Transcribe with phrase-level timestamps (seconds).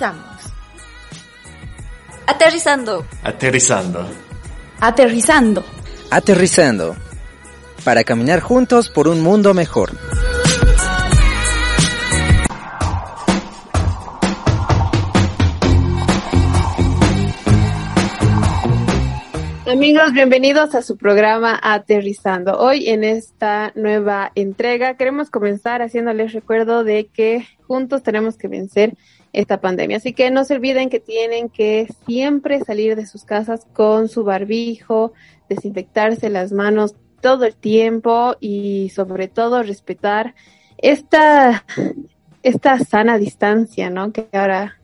[0.00, 0.24] Aterrizamos.
[2.26, 3.04] Aterrizando.
[3.22, 4.06] Aterrizando.
[4.80, 5.64] Aterrizando.
[6.10, 6.96] Aterrizando.
[7.84, 9.90] Para caminar juntos por un mundo mejor.
[19.70, 22.58] Amigos, bienvenidos a su programa Aterrizando.
[22.58, 28.96] Hoy en esta nueva entrega queremos comenzar haciéndoles recuerdo de que juntos tenemos que vencer
[29.32, 29.98] esta pandemia.
[29.98, 34.24] Así que no se olviden que tienen que siempre salir de sus casas con su
[34.24, 35.12] barbijo,
[35.48, 40.34] desinfectarse las manos todo el tiempo y sobre todo respetar
[40.78, 41.64] esta,
[42.42, 44.12] esta sana distancia, ¿no?
[44.12, 44.78] Que ahora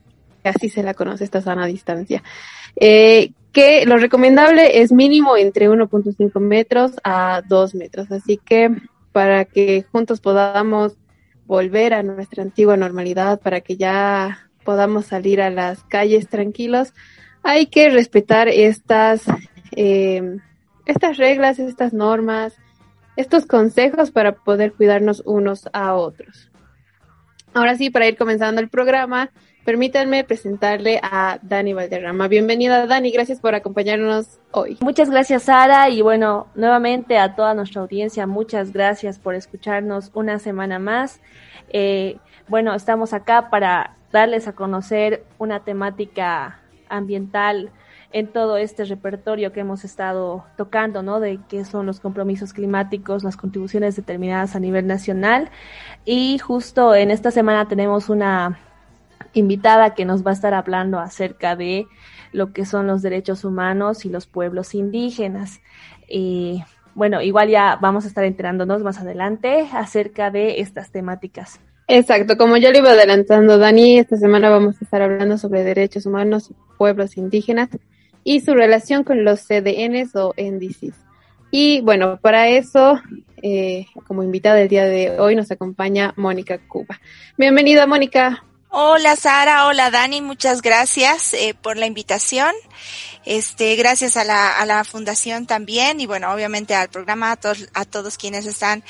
[0.45, 2.22] así se la conoce, esta sana distancia.
[2.77, 8.12] Eh, que lo recomendable es mínimo entre 1.5 metros a 2 metros.
[8.12, 8.70] Así que
[9.12, 10.98] para que juntos podamos
[11.46, 16.92] volver a nuestra antigua normalidad, para que ya podamos salir a las calles tranquilos,
[17.42, 19.22] hay que respetar estas,
[19.77, 20.38] eh,
[20.84, 22.55] estas reglas, estas normas,
[23.16, 26.50] estos consejos para poder cuidarnos unos a otros.
[27.55, 29.31] Ahora sí, para ir comenzando el programa,
[29.67, 32.28] Permítanme presentarle a Dani Valderrama.
[32.28, 34.78] Bienvenida Dani, gracias por acompañarnos hoy.
[34.81, 40.39] Muchas gracias Sara y bueno, nuevamente a toda nuestra audiencia, muchas gracias por escucharnos una
[40.39, 41.20] semana más.
[41.70, 47.72] Eh, bueno, estamos acá para darles a conocer una temática ambiental
[48.12, 51.19] en todo este repertorio que hemos estado tocando, ¿no?
[51.19, 55.50] De qué son los compromisos climáticos, las contribuciones determinadas a nivel nacional.
[56.05, 58.61] Y justo en esta semana tenemos una
[59.33, 61.86] invitada que nos va a estar hablando acerca de
[62.33, 65.61] lo que son los derechos humanos y los pueblos indígenas.
[66.09, 66.62] Y
[66.95, 71.61] bueno, igual ya vamos a estar enterándonos más adelante acerca de estas temáticas.
[71.89, 76.05] Exacto, como ya lo iba adelantando Dani, esta semana vamos a estar hablando sobre derechos
[76.05, 77.69] humanos pueblos indígenas
[78.25, 80.97] y su relación con los CDNs o NDCs.
[81.53, 83.00] Y bueno, para eso,
[83.41, 87.00] eh, como invitada del día de hoy, nos acompaña Mónica Cuba.
[87.38, 88.43] Bienvenida, Mónica.
[88.78, 92.53] Hola Sara, hola Dani, muchas gracias eh, por la invitación.
[93.25, 97.70] Este, gracias a la, a la fundación también y bueno, obviamente al programa, a, todos
[97.72, 98.82] a todos quienes están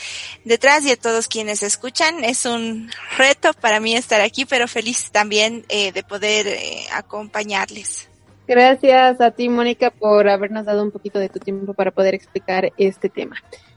[0.45, 2.25] detrás y a todos quienes escuchan.
[2.25, 8.09] Es un reto para mí estar aquí, pero feliz también eh, de poder eh, acompañarles.
[8.49, 12.73] Gracias a ti, Mónica, por habernos dado un poquito de tu tiempo para poder explicar
[12.77, 13.37] este tema.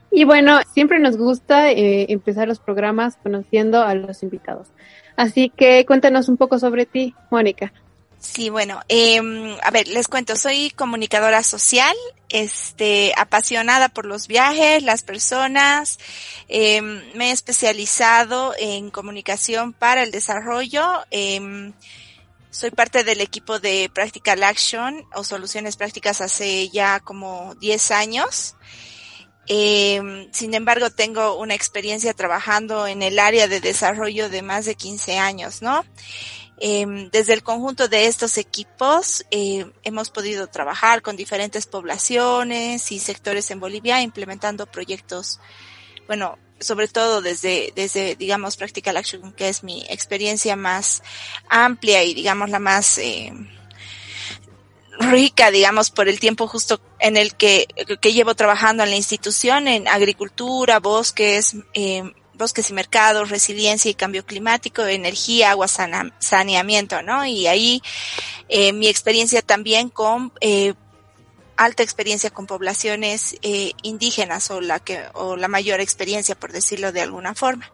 [0.10, 4.70] Y bueno, siempre nos gusta empezar los programas conociendo a los invitados.
[5.20, 7.74] Así que cuéntanos un poco sobre ti, Mónica.
[8.20, 9.20] Sí, bueno, eh,
[9.62, 11.94] a ver, les cuento, soy comunicadora social,
[12.30, 16.00] este, apasionada por los viajes, las personas,
[16.48, 21.74] eh, me he especializado en comunicación para el desarrollo, eh,
[22.50, 28.56] soy parte del equipo de Practical Action o Soluciones Prácticas hace ya como 10 años.
[29.52, 34.76] Eh, sin embargo, tengo una experiencia trabajando en el área de desarrollo de más de
[34.76, 35.84] 15 años, ¿no?
[36.62, 43.00] Eh, desde el conjunto de estos equipos eh, hemos podido trabajar con diferentes poblaciones y
[43.00, 45.40] sectores en Bolivia implementando proyectos,
[46.06, 51.02] bueno, sobre todo desde, desde, digamos, Practical Action, que es mi experiencia más
[51.48, 53.32] amplia y, digamos, la más eh,
[55.00, 57.68] rica, digamos, por el tiempo justo en el que,
[58.02, 62.04] que llevo trabajando en la institución, en agricultura, bosques, eh,
[62.40, 67.26] bosques y mercados, resiliencia y cambio climático, energía, agua, saneamiento, ¿no?
[67.26, 67.82] Y ahí
[68.48, 70.74] eh, mi experiencia también con eh,
[71.58, 76.92] alta experiencia con poblaciones eh, indígenas o la que o la mayor experiencia, por decirlo
[76.92, 77.72] de alguna forma.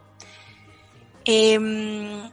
[1.26, 1.60] Eh,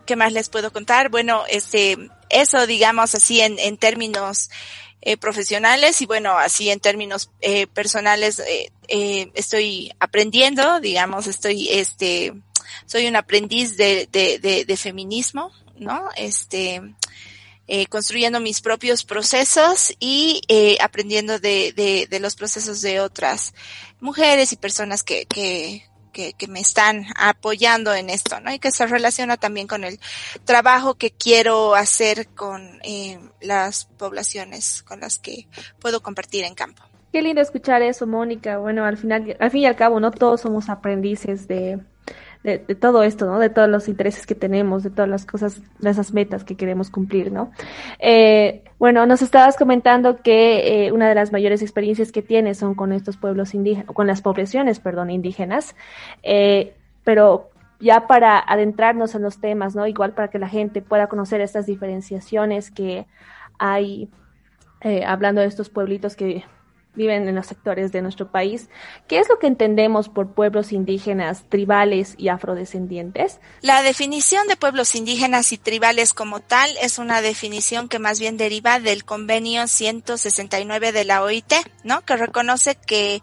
[0.07, 1.09] ¿Qué más les puedo contar?
[1.09, 1.97] Bueno, este,
[2.29, 4.51] eso, digamos así, en, en términos
[5.01, 11.69] eh, profesionales y bueno, así en términos eh, personales eh, eh, estoy aprendiendo, digamos, estoy,
[11.71, 12.33] este,
[12.87, 16.09] soy un aprendiz de, de, de, de feminismo, ¿no?
[16.17, 16.81] Este,
[17.69, 23.55] eh, construyendo mis propios procesos y eh, aprendiendo de, de, de los procesos de otras
[24.01, 28.53] mujeres y personas que, que, que, que, me están apoyando en esto, ¿no?
[28.53, 29.99] Y que se relaciona también con el
[30.45, 35.47] trabajo que quiero hacer con eh, las poblaciones con las que
[35.81, 36.83] puedo compartir en campo.
[37.13, 38.59] Qué lindo escuchar eso, Mónica.
[38.59, 41.79] Bueno, al final, al fin y al cabo, no todos somos aprendices de,
[42.43, 43.39] de, todo esto, ¿no?
[43.39, 46.91] De todos los intereses que tenemos, de todas las cosas, de esas metas que queremos
[46.91, 47.53] cumplir, ¿no?
[47.99, 52.75] Eh, bueno, nos estabas comentando que eh, una de las mayores experiencias que tienes son
[52.75, 55.77] con estos pueblos indígenas, con las poblaciones, perdón, indígenas,
[56.23, 56.75] eh,
[57.05, 57.51] pero
[57.83, 59.87] ya para adentrarnos en los temas, ¿no?
[59.87, 63.07] Igual para que la gente pueda conocer estas diferenciaciones que
[63.59, 64.09] hay,
[64.81, 66.45] eh, hablando de estos pueblitos que
[66.95, 68.69] viven en los sectores de nuestro país.
[69.09, 73.39] ¿Qué es lo que entendemos por pueblos indígenas, tribales y afrodescendientes?
[73.61, 78.37] La definición de pueblos indígenas y tribales como tal es una definición que más bien
[78.37, 81.53] deriva del convenio 169 de la OIT,
[81.85, 82.03] ¿no?
[82.03, 83.23] Que reconoce que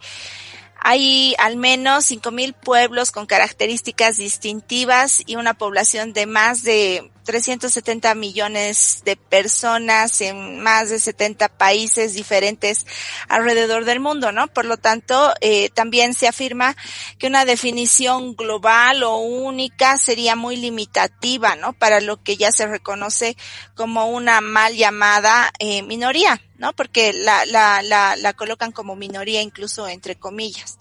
[0.82, 8.16] hay al menos 5.000 pueblos con características distintivas y una población de más de 370
[8.16, 12.88] millones de personas en más de 70 países diferentes
[13.28, 14.48] alrededor del mundo, ¿no?
[14.48, 16.76] Por lo tanto, eh, también se afirma
[17.20, 21.74] que una definición global o única sería muy limitativa, ¿no?
[21.74, 23.38] Para lo que ya se reconoce
[23.76, 26.74] como una mal llamada eh, minoría, ¿no?
[26.74, 30.80] Porque la, la, la, la colocan como minoría incluso entre comillas.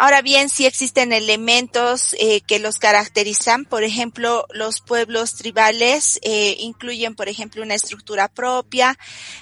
[0.00, 3.64] Ahora bien, sí existen elementos eh, que los caracterizan.
[3.64, 8.96] Por ejemplo, los pueblos tribales eh, incluyen, por ejemplo, una estructura propia,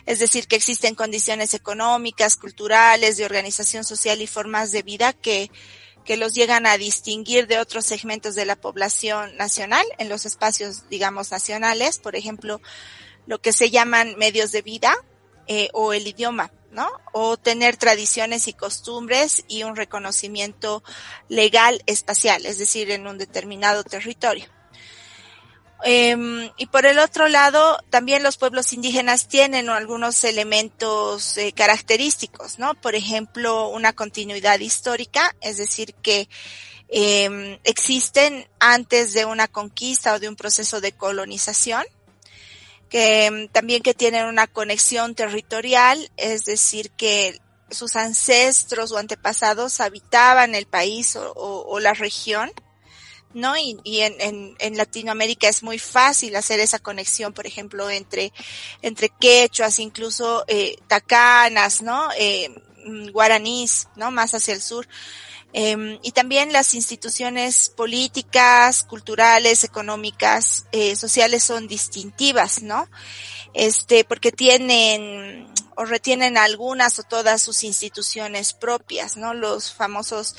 [0.07, 5.51] es decir, que existen condiciones económicas, culturales, de organización social y formas de vida que,
[6.07, 10.89] que los llegan a distinguir de otros segmentos de la población nacional en los espacios,
[10.89, 11.99] digamos, nacionales.
[11.99, 12.63] Por ejemplo,
[13.27, 14.97] lo que se llaman medios de vida
[15.49, 16.51] eh, o el idioma.
[17.13, 20.83] O tener tradiciones y costumbres y un reconocimiento
[21.29, 24.47] legal espacial, es decir, en un determinado territorio.
[25.85, 32.59] Eh, y por el otro lado, también los pueblos indígenas tienen algunos elementos eh, característicos,
[32.59, 32.75] ¿no?
[32.75, 36.29] Por ejemplo, una continuidad histórica, es decir, que
[36.89, 41.85] eh, existen antes de una conquista o de un proceso de colonización
[42.89, 47.41] que mm, también que tienen una conexión territorial, es decir, que
[47.71, 52.51] sus ancestros o antepasados habitaban el país o, la región,
[53.35, 53.57] ¿no?
[53.57, 58.33] Y, y en, en, en, Latinoamérica es muy fácil hacer esa conexión, por ejemplo, entre,
[58.83, 62.09] entre quechuas, incluso eh, tacanas, ¿no?
[62.17, 62.49] Eh,
[62.85, 64.11] mm, guaraníes, ¿no?
[64.11, 64.87] Más hacia el sur.
[65.59, 72.91] Eh, y también las instituciones políticas, culturales, económicas, eh, sociales son distintivas, ¿no?
[73.55, 79.33] Este, porque tienen o retienen algunas o todas sus instituciones propias, ¿no?
[79.33, 80.37] Los famosos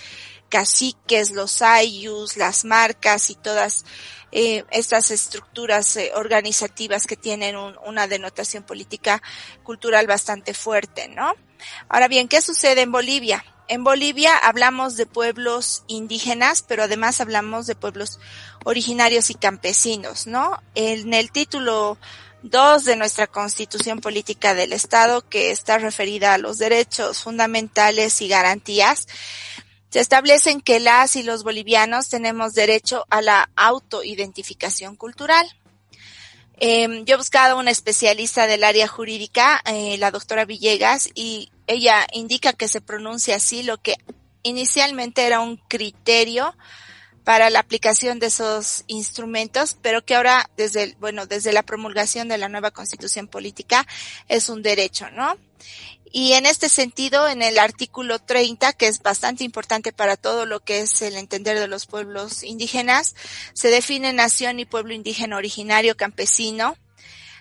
[0.49, 3.85] caciques, los ayus, las marcas y todas
[4.31, 9.23] eh, estas estructuras eh, organizativas que tienen un, una denotación política
[9.63, 11.33] cultural bastante fuerte, ¿no?
[11.89, 13.43] Ahora bien, ¿qué sucede en Bolivia?
[13.69, 18.19] En Bolivia hablamos de pueblos indígenas, pero además hablamos de pueblos
[18.63, 20.61] originarios y campesinos, ¿no?
[20.73, 21.97] En el título
[22.43, 28.29] 2 de nuestra Constitución Política del Estado, que está referida a los derechos fundamentales y
[28.29, 29.07] garantías,
[29.89, 35.45] se establecen que las y los bolivianos tenemos derecho a la autoidentificación cultural.
[36.59, 42.07] Eh, yo he buscado una especialista del área jurídica, eh, la doctora Villegas, y ella
[42.11, 43.95] indica que se pronuncia así, lo que
[44.43, 46.55] inicialmente era un criterio
[47.23, 52.37] para la aplicación de esos instrumentos, pero que ahora desde, bueno, desde la promulgación de
[52.37, 53.85] la nueva constitución política
[54.29, 55.37] es un derecho, ¿no?
[56.09, 60.61] Y en este sentido, en el artículo 30, que es bastante importante para todo lo
[60.61, 63.13] que es el entender de los pueblos indígenas,
[63.53, 66.77] se define nación y pueblo indígena originario campesino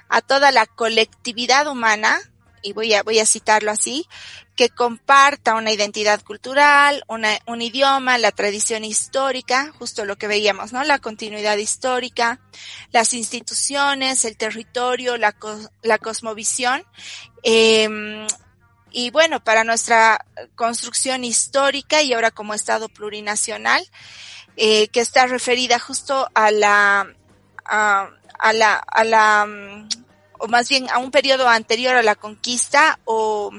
[0.08, 2.18] a toda la colectividad humana
[2.62, 4.06] y voy a, voy a citarlo así,
[4.54, 10.72] que comparta una identidad cultural, una, un idioma, la tradición histórica, justo lo que veíamos,
[10.72, 10.82] ¿no?
[10.84, 12.40] La continuidad histórica,
[12.92, 15.36] las instituciones, el territorio, la,
[15.82, 16.84] la cosmovisión.
[17.42, 18.26] Eh,
[18.90, 23.86] y bueno, para nuestra construcción histórica y ahora como Estado plurinacional,
[24.56, 27.06] eh, que está referida justo a la,
[27.66, 28.08] a,
[28.38, 29.46] a la, a la,
[30.38, 33.50] o más bien a un periodo anterior a la conquista o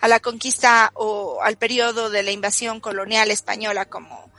[0.00, 4.30] a la conquista o al periodo de la invasión colonial española como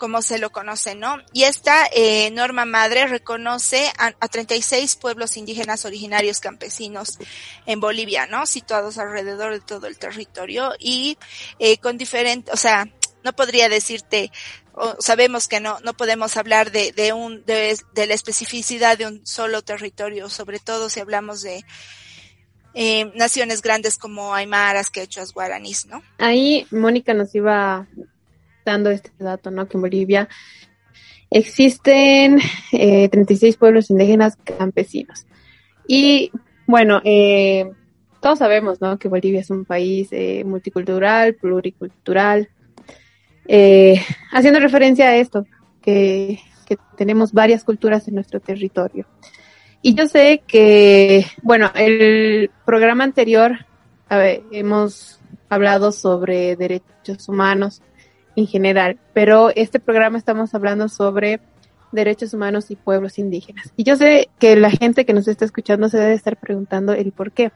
[0.00, 1.18] como se lo conoce, ¿no?
[1.34, 7.18] Y esta eh, norma madre reconoce a, a 36 pueblos indígenas originarios campesinos
[7.66, 8.46] en Bolivia, ¿no?
[8.46, 11.18] Situados alrededor de todo el territorio y
[11.58, 12.88] eh, con diferente, o sea,
[13.24, 14.30] no podría decirte
[14.98, 19.26] sabemos que no, no podemos hablar de, de un, de, de, la especificidad de un
[19.26, 21.64] solo territorio, sobre todo si hablamos de
[22.74, 26.02] eh, naciones grandes como Aymaras, Quechuas, Guaraníes, ¿no?
[26.18, 27.86] Ahí Mónica nos iba
[28.64, 29.68] dando este dato, ¿no?
[29.68, 30.28] Que en Bolivia
[31.30, 32.38] existen
[32.72, 35.26] eh, 36 pueblos indígenas campesinos.
[35.86, 36.30] Y
[36.66, 37.70] bueno, eh,
[38.20, 38.98] todos sabemos, ¿no?
[38.98, 42.48] Que Bolivia es un país eh, multicultural, pluricultural,
[43.52, 45.44] eh, haciendo referencia a esto,
[45.82, 49.06] que, que tenemos varias culturas en nuestro territorio.
[49.82, 53.66] Y yo sé que, bueno, el programa anterior,
[54.08, 57.82] a ver, hemos hablado sobre derechos humanos
[58.36, 61.40] en general, pero este programa estamos hablando sobre
[61.92, 63.72] derechos humanos y pueblos indígenas.
[63.76, 67.12] Y yo sé que la gente que nos está escuchando se debe estar preguntando el
[67.12, 67.52] por qué.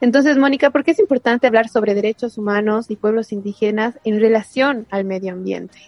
[0.00, 4.86] Entonces, Mónica, ¿por qué es importante hablar sobre derechos humanos y pueblos indígenas en relación
[4.90, 5.78] al medio ambiente?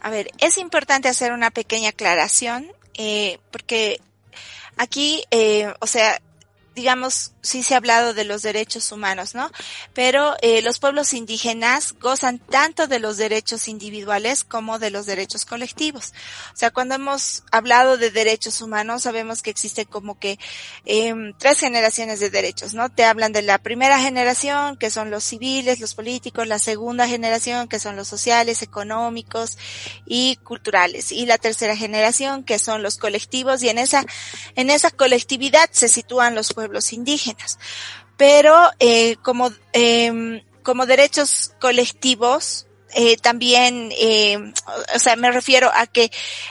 [0.00, 4.00] A ver, es importante hacer una pequeña aclaración, eh, porque
[4.76, 6.20] aquí, eh, o sea,
[6.74, 9.50] digamos, sí se ha hablado de los derechos humanos, ¿no?
[9.92, 15.44] Pero eh, los pueblos indígenas gozan tanto de los derechos individuales como de los derechos
[15.44, 16.12] colectivos.
[16.54, 20.38] O sea, cuando hemos hablado de derechos humanos, sabemos que existe como que
[20.86, 22.88] eh, tres generaciones de derechos, ¿no?
[22.88, 27.68] Te hablan de la primera generación, que son los civiles, los políticos, la segunda generación,
[27.68, 29.58] que son los sociales, económicos
[30.06, 34.04] y culturales, y la tercera generación, que son los colectivos, y en esa,
[34.54, 37.58] en esa colectividad se sitúan los pueblos indígenas.
[38.16, 44.52] Pero eh, como, eh, como derechos colectivos, eh, también, eh,
[44.94, 46.10] o sea, me refiero a que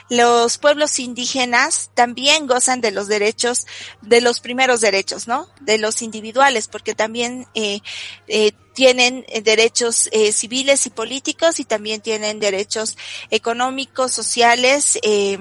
[0.10, 3.66] los pueblos indígenas también gozan de los derechos,
[4.02, 5.48] de los primeros derechos, ¿no?
[5.60, 7.82] De los individuales, porque también eh,
[8.28, 12.98] eh, tienen derechos eh, civiles y políticos y también tienen derechos
[13.30, 15.38] económicos, sociales, eh,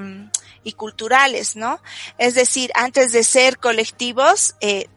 [0.68, 1.80] y culturales, ¿no?
[2.18, 4.88] Es decir, antes de ser colectivos, eh,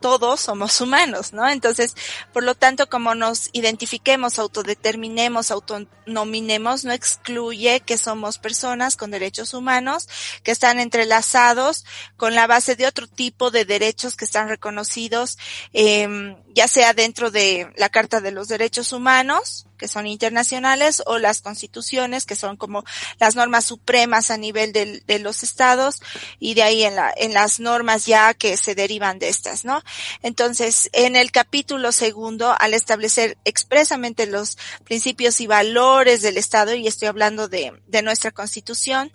[0.00, 1.48] todos somos humanos, ¿no?
[1.48, 1.94] Entonces,
[2.32, 9.54] por lo tanto, como nos identifiquemos, autodeterminemos, autonominemos, no excluye que somos personas con derechos
[9.54, 10.08] humanos
[10.42, 11.84] que están entrelazados
[12.16, 15.38] con la base de otro tipo de derechos que están reconocidos,
[15.72, 21.18] eh, ya sea dentro de la Carta de los Derechos Humanos, que son internacionales, o
[21.18, 22.84] las constituciones, que son como
[23.20, 26.00] las normas supremas a nivel de, los estados,
[26.40, 29.84] y de ahí en, la, en las normas ya que se derivan de estas, ¿no?
[30.24, 36.88] Entonces, en el capítulo segundo, al establecer expresamente los principios y valores del Estado, y
[36.88, 39.12] estoy hablando de, de nuestra constitución,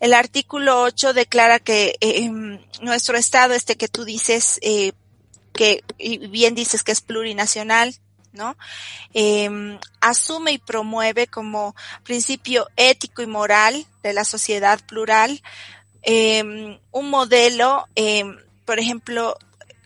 [0.00, 2.30] el artículo 8 declara que eh,
[2.80, 4.92] nuestro Estado, este que tú dices, eh,
[5.56, 5.82] que
[6.30, 7.96] bien dices que es plurinacional,
[8.32, 8.56] ¿no?
[9.14, 15.42] Eh, asume y promueve como principio ético y moral de la sociedad plural
[16.08, 18.24] eh, un modelo, eh,
[18.64, 19.36] por ejemplo,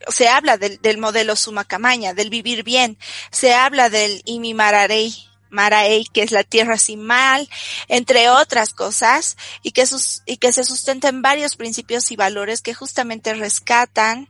[0.09, 2.99] se habla del, del, modelo Sumacamaña, del vivir bien,
[3.31, 5.15] se habla del Imimararey,
[5.49, 7.49] Maraey, que es la tierra sin mal,
[7.89, 12.61] entre otras cosas, y que, sus, y que se sustenta en varios principios y valores
[12.61, 14.29] que justamente rescatan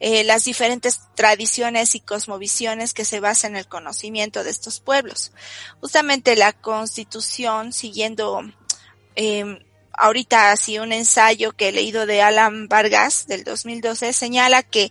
[0.00, 5.32] eh, las diferentes tradiciones y cosmovisiones que se basan en el conocimiento de estos pueblos.
[5.80, 8.42] Justamente la constitución, siguiendo
[9.14, 9.58] eh,
[9.96, 14.90] ahorita así un ensayo que he leído de Alan Vargas del 2012 señala que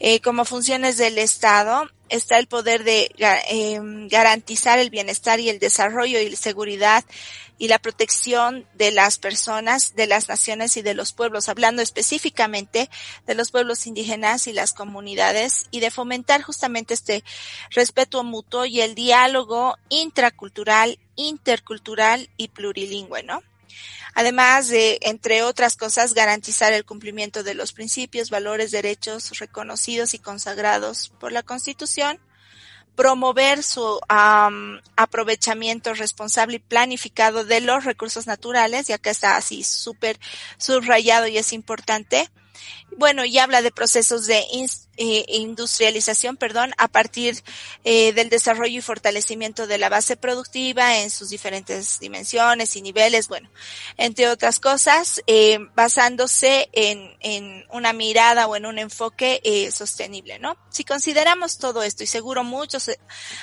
[0.00, 5.58] eh, como funciones del Estado está el poder de eh, garantizar el bienestar y el
[5.58, 7.04] desarrollo y la seguridad
[7.58, 12.88] y la protección de las personas, de las naciones y de los pueblos, hablando específicamente
[13.26, 17.24] de los pueblos indígenas y las comunidades y de fomentar justamente este
[17.70, 23.42] respeto mutuo y el diálogo intracultural, intercultural y plurilingüe, ¿no?
[24.14, 30.18] Además de, entre otras cosas, garantizar el cumplimiento de los principios, valores, derechos reconocidos y
[30.18, 32.18] consagrados por la Constitución,
[32.98, 39.62] promover su um, aprovechamiento responsable y planificado de los recursos naturales, ya que está así
[39.62, 40.18] súper
[40.56, 42.28] subrayado y es importante.
[42.96, 44.42] Bueno, y habla de procesos de
[44.98, 47.42] eh, industrialización, perdón, a partir
[47.84, 53.28] eh, del desarrollo y fortalecimiento de la base productiva en sus diferentes dimensiones y niveles,
[53.28, 53.48] bueno,
[53.96, 60.38] entre otras cosas, eh, basándose en, en, una mirada o en un enfoque eh, sostenible,
[60.38, 60.56] ¿no?
[60.70, 62.98] Si consideramos todo esto y seguro muchos eh,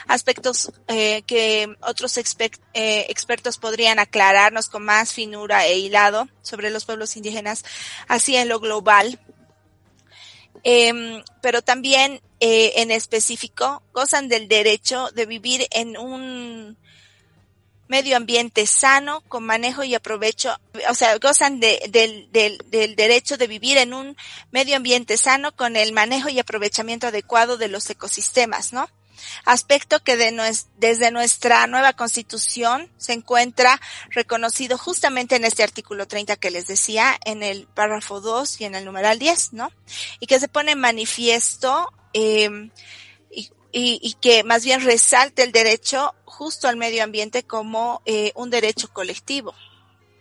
[0.07, 7.15] aspectos eh, que otros expertos podrían aclararnos con más finura e hilado sobre los pueblos
[7.17, 7.63] indígenas,
[8.07, 9.19] así en lo global,
[10.65, 16.75] eh, pero también eh, en específico gozan del derecho de vivir en un
[17.87, 23.37] medio ambiente sano, con manejo y aprovecho, o sea, gozan de, del, del, del derecho
[23.37, 24.17] de vivir en un
[24.49, 28.89] medio ambiente sano con el manejo y aprovechamiento adecuado de los ecosistemas, ¿no?
[29.45, 30.35] Aspecto que de
[30.77, 33.79] desde nuestra nueva constitución se encuentra
[34.09, 38.75] reconocido justamente en este artículo 30 que les decía, en el párrafo 2 y en
[38.75, 39.71] el numeral 10, ¿no?
[40.19, 42.45] Y que se pone en manifiesto y,
[43.29, 48.49] y, y, que más bien resalte el derecho justo al medio ambiente como eh, un
[48.49, 49.53] derecho colectivo.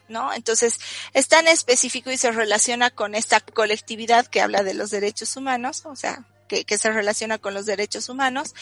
[0.07, 0.35] ¿No?
[0.35, 0.81] Entonces,
[1.15, 5.87] es tan específico y se relaciona con esta colectividad que habla de los derechos humanos,
[5.87, 8.55] o sea, que, que, se relaciona con los derechos humanos,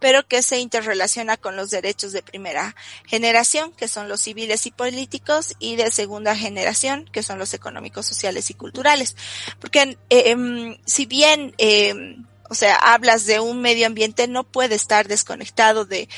[0.00, 2.74] pero que se interrelaciona con los derechos de primera
[3.06, 8.06] generación, que son los civiles y políticos, y de segunda generación, que son los económicos,
[8.06, 9.16] sociales y culturales.
[9.60, 12.16] Porque eh, si bien eh,
[12.48, 16.08] o sea, hablas de un medio ambiente, no puede estar desconectado de,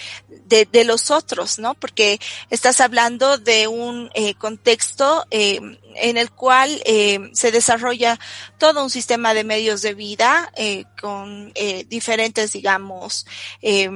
[0.47, 1.75] de, de los otros, ¿no?
[1.75, 2.21] Porque
[2.51, 5.61] estás hablando de un eh, contexto eh,
[5.97, 8.19] en el cual eh, se desarrolla
[8.59, 13.27] todo un sistema de medios de vida eh, con eh, diferentes, digamos,
[13.63, 13.91] eh,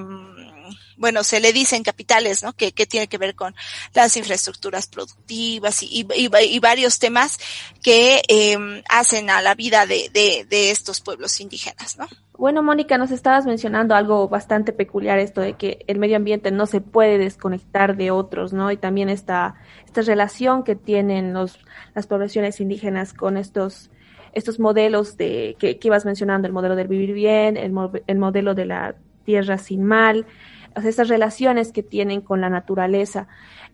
[0.96, 2.52] bueno, se le dicen capitales, ¿no?
[2.54, 3.54] Que, que tiene que ver con
[3.92, 7.38] las infraestructuras productivas y, y, varios temas
[7.82, 12.08] que eh, hacen a la vida de, de, de estos pueblos indígenas, ¿no?
[12.36, 16.66] Bueno, Mónica, nos estabas mencionando algo bastante peculiar, esto de que el medio ambiente no
[16.66, 18.72] se puede desconectar de otros, ¿no?
[18.72, 19.54] Y también esta,
[19.86, 21.60] esta relación que tienen los,
[21.94, 23.92] las poblaciones indígenas con estos,
[24.32, 27.72] estos modelos de, que, que ibas mencionando, el modelo del vivir bien, el,
[28.04, 30.26] el modelo de la tierra sin mal,
[30.74, 33.28] o sea, relaciones que tienen con la naturaleza.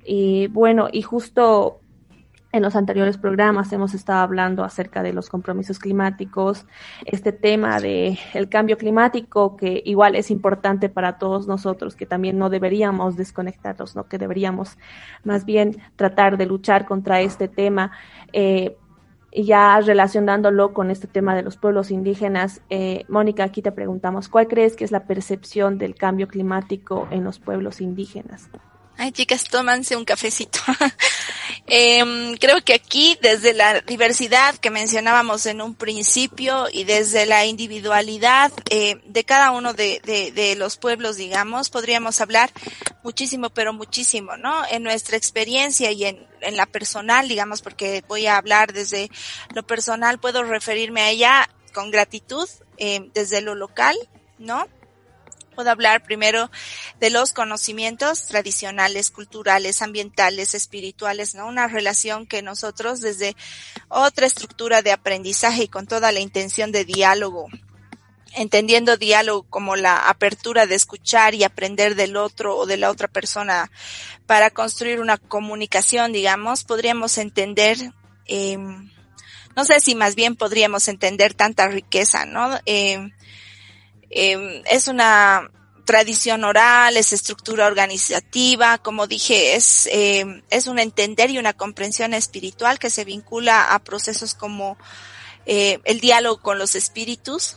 [0.05, 1.81] Y bueno, y justo
[2.53, 6.67] en los anteriores programas hemos estado hablando acerca de los compromisos climáticos,
[7.05, 12.39] este tema de el cambio climático que igual es importante para todos nosotros, que también
[12.39, 14.79] no deberíamos desconectarnos, no que deberíamos
[15.23, 17.93] más bien tratar de luchar contra este tema.
[18.33, 18.77] Eh,
[19.33, 24.49] ya relacionándolo con este tema de los pueblos indígenas, eh, Mónica, aquí te preguntamos, ¿cuál
[24.49, 28.51] crees que es la percepción del cambio climático en los pueblos indígenas?
[29.03, 30.61] Ay, chicas, tómanse un cafecito.
[31.67, 37.47] eh, creo que aquí, desde la diversidad que mencionábamos en un principio y desde la
[37.47, 42.51] individualidad eh, de cada uno de, los pueblos, digamos, podríamos hablar
[43.03, 44.65] muchísimo, pero muchísimo, ¿no?
[44.71, 49.11] En nuestra experiencia y en, la personal, digamos, porque voy a hablar desde
[49.55, 53.97] lo personal, puedo referirme a ella con gratitud eh, desde lo local,
[54.39, 54.69] ¿no?
[55.61, 56.51] Puedo hablar primero
[57.01, 61.47] de los conocimientos tradicionales, culturales, ambientales, espirituales, ¿no?
[61.47, 63.37] Una relación que nosotros desde
[63.89, 67.49] otra estructura de aprendizaje y con toda la intención de diálogo,
[68.33, 73.09] entendiendo diálogo como la apertura de escuchar y aprender del otro o de la otra
[73.09, 73.71] persona
[74.25, 77.77] para construir una comunicación, digamos, podríamos entender,
[78.25, 82.59] eh, no sé si más bien podríamos entender tanta riqueza, ¿no?
[82.65, 83.11] Eh,
[84.11, 85.51] eh, es una
[85.85, 92.15] tradición oral, es estructura organizativa, como dije, es, eh, es un entender y una comprensión
[92.15, 94.77] espiritual que se vincula a procesos como
[95.47, 97.57] eh, el diálogo con los espíritus,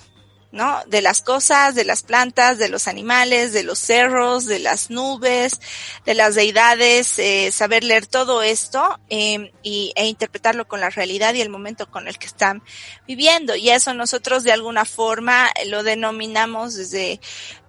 [0.53, 0.83] ¿no?
[0.85, 5.59] De las cosas, de las plantas, de los animales, de los cerros, de las nubes,
[6.05, 11.33] de las deidades, eh, saber leer todo esto eh, y, e interpretarlo con la realidad
[11.33, 12.61] y el momento con el que están
[13.07, 13.55] viviendo.
[13.55, 17.19] Y eso nosotros de alguna forma lo denominamos desde,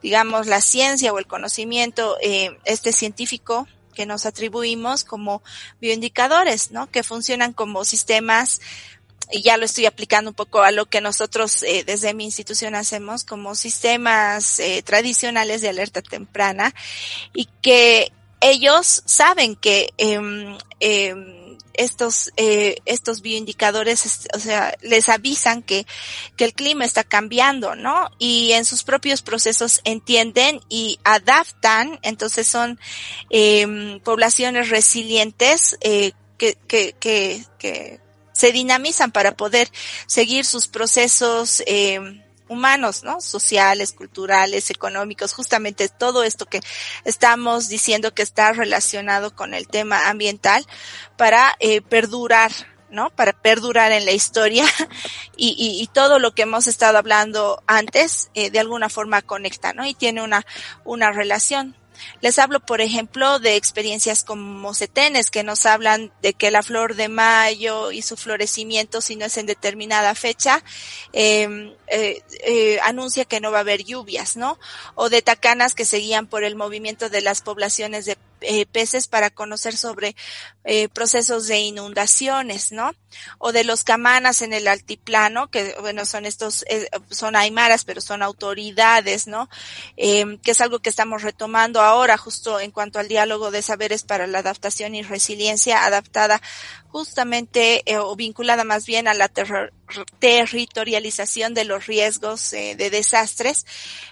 [0.02, 5.42] digamos, la ciencia o el conocimiento, eh, este científico que nos atribuimos como
[5.80, 6.90] bioindicadores, ¿no?
[6.90, 8.60] Que funcionan como sistemas
[9.30, 12.74] y ya lo estoy aplicando un poco a lo que nosotros eh, desde mi institución
[12.74, 16.74] hacemos como sistemas eh, tradicionales de alerta temprana
[17.32, 21.14] y que ellos saben que eh, eh,
[21.74, 25.86] estos eh, estos bioindicadores o sea les avisan que
[26.36, 32.46] que el clima está cambiando no y en sus propios procesos entienden y adaptan entonces
[32.46, 32.78] son
[33.30, 38.00] eh, poblaciones resilientes eh, que, que, que, que
[38.34, 39.70] se dinamizan para poder
[40.06, 43.20] seguir sus procesos eh, humanos, ¿no?
[43.20, 46.60] Sociales, culturales, económicos, justamente todo esto que
[47.04, 50.66] estamos diciendo que está relacionado con el tema ambiental
[51.16, 52.50] para eh, perdurar,
[52.90, 53.10] ¿no?
[53.10, 54.66] Para perdurar en la historia
[55.36, 59.72] y, y, y, todo lo que hemos estado hablando antes, eh, de alguna forma conecta,
[59.72, 59.86] ¿no?
[59.86, 60.44] Y tiene una,
[60.84, 61.76] una relación.
[62.20, 66.94] Les hablo, por ejemplo, de experiencias como setenes que nos hablan de que la flor
[66.94, 70.62] de mayo y su florecimiento, si no es en determinada fecha,
[71.12, 74.58] eh, eh, eh, anuncia que no va a haber lluvias, ¿no?
[74.94, 79.30] O de tacanas que seguían por el movimiento de las poblaciones de eh, peces para
[79.30, 80.14] conocer sobre
[80.64, 82.92] eh, procesos de inundaciones, ¿no?
[83.38, 88.00] O de los camanas en el altiplano, que bueno, son estos, eh, son aymaras, pero
[88.00, 89.48] son autoridades, ¿no?
[89.96, 94.02] Em, que es algo que estamos retomando ahora, justo en cuanto al diálogo de saberes
[94.02, 96.40] para la adaptación y resiliencia, adaptada
[96.88, 99.28] justamente o vinculada más bien a la
[100.20, 103.66] territorialización de los riesgos de desastres,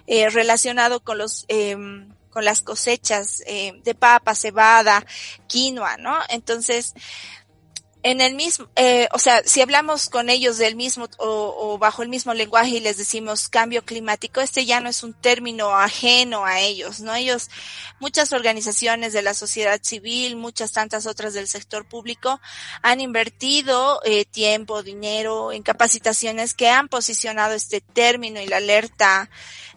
[0.06, 5.04] relacionado con los em, con las cosechas eh, de papa, cebada,
[5.46, 6.18] quinoa, ¿no?
[6.28, 6.94] Entonces,
[8.04, 12.02] en el mismo, eh, o sea, si hablamos con ellos del mismo o, o, bajo
[12.02, 16.44] el mismo lenguaje y les decimos cambio climático, este ya no es un término ajeno
[16.44, 17.14] a ellos, ¿no?
[17.14, 17.48] Ellos,
[18.00, 22.40] muchas organizaciones de la sociedad civil, muchas tantas otras del sector público
[22.82, 29.30] han invertido eh, tiempo, dinero en capacitaciones que han posicionado este término y la alerta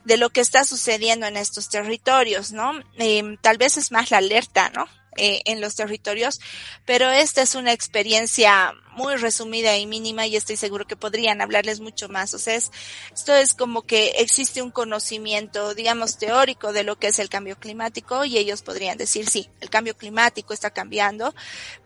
[0.04, 2.74] de lo que está sucediendo en estos territorios, ¿no?
[2.98, 4.88] Eh, tal vez es más la alerta, ¿no?
[5.18, 6.42] Eh, en los territorios,
[6.84, 11.80] pero esta es una experiencia muy resumida y mínima y estoy seguro que podrían hablarles
[11.80, 12.34] mucho más.
[12.34, 17.20] O sea, esto es como que existe un conocimiento, digamos, teórico de lo que es
[17.20, 21.34] el cambio climático y ellos podrían decir, sí, el cambio climático está cambiando,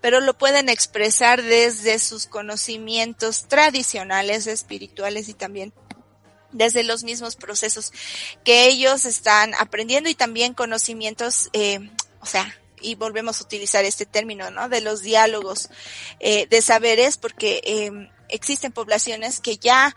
[0.02, 5.72] pero lo pueden expresar desde sus conocimientos tradicionales, espirituales y también
[6.52, 7.92] desde los mismos procesos
[8.44, 14.06] que ellos están aprendiendo y también conocimientos, eh, o sea, y volvemos a utilizar este
[14.06, 14.70] término, ¿no?
[14.70, 15.70] De los diálogos
[16.20, 19.96] eh, de saberes, porque eh, existen poblaciones que ya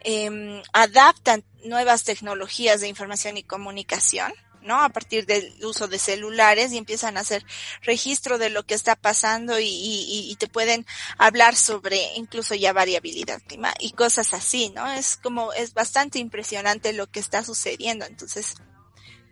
[0.00, 4.32] eh, adaptan nuevas tecnologías de información y comunicación,
[4.64, 4.80] ¿no?
[4.80, 7.44] A partir del uso de celulares y empiezan a hacer
[7.82, 10.84] registro de lo que está pasando y, te pueden
[11.16, 14.90] hablar sobre incluso ya variabilidad clima y cosas así, ¿no?
[14.90, 18.04] Es como, es bastante impresionante lo que está sucediendo.
[18.04, 18.54] Entonces,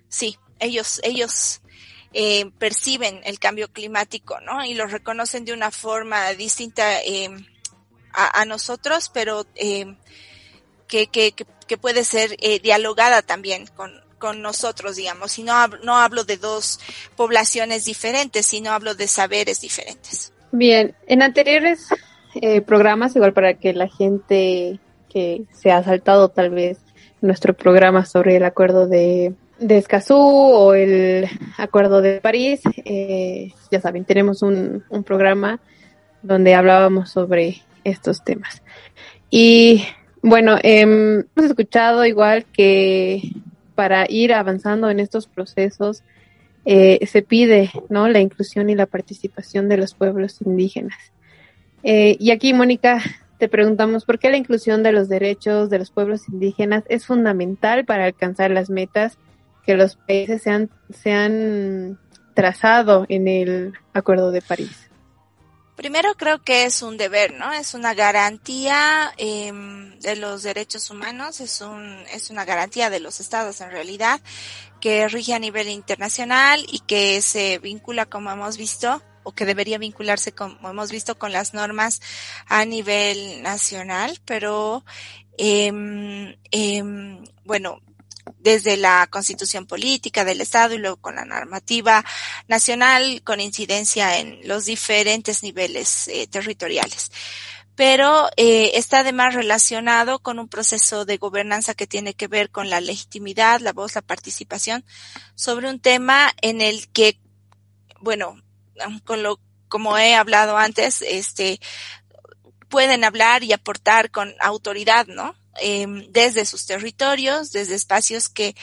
[0.08, 1.60] sí, ellos, ellos
[2.12, 4.64] eh, perciben el cambio climático, ¿no?
[4.64, 7.30] Y lo reconocen de una forma distinta eh,
[8.12, 9.96] a, nosotros, pero eh,
[10.88, 15.38] que, que, que, puede ser eh, dialogada también con, con nosotros, digamos.
[15.38, 16.78] Y no, no hablo de dos
[17.16, 20.32] poblaciones diferentes, sino hablo de saberes diferentes.
[20.52, 21.88] Bien, en anteriores
[22.34, 26.78] eh, programas, igual para que la gente que se ha saltado tal vez
[27.20, 33.80] nuestro programa sobre el acuerdo de de Escazú o el Acuerdo de París, eh, ya
[33.80, 35.60] saben, tenemos un, un, programa
[36.22, 38.62] donde hablábamos sobre estos temas.
[39.30, 39.84] Y
[40.22, 43.32] bueno, eh, hemos escuchado igual que
[43.74, 46.02] para ir avanzando en estos procesos
[46.64, 48.08] eh, se pide ¿no?
[48.08, 50.98] la inclusión y la participación de los pueblos indígenas.
[51.82, 53.02] Eh, y aquí, Mónica,
[53.38, 57.84] te preguntamos por qué la inclusión de los derechos de los pueblos indígenas es fundamental
[57.84, 59.18] para alcanzar las metas
[59.64, 61.98] que los países se han, se han
[62.34, 64.90] trazado en el Acuerdo de París?
[65.76, 67.52] Primero creo que es un deber, ¿no?
[67.52, 69.50] Es una garantía eh,
[70.00, 74.20] de los derechos humanos, es un es una garantía de los estados en realidad
[74.80, 79.78] que rige a nivel internacional y que se vincula, como hemos visto, o que debería
[79.78, 82.00] vincularse, como hemos visto, con las normas
[82.46, 84.84] a nivel nacional, pero
[85.38, 85.72] eh,
[87.44, 87.80] bueno,
[88.38, 92.04] desde la constitución política del Estado y luego con la normativa
[92.48, 97.10] nacional con incidencia en los diferentes niveles eh, territoriales.
[97.74, 102.68] Pero eh, está además relacionado con un proceso de gobernanza que tiene que ver con
[102.68, 104.84] la legitimidad, la voz, la participación
[105.34, 107.18] sobre un tema en el que,
[108.00, 108.36] bueno,
[109.04, 111.58] con lo como he hablado antes, este,
[112.68, 115.34] pueden hablar y aportar con autoridad, ¿no?
[115.60, 118.54] Eh, desde sus territorios, desde espacios que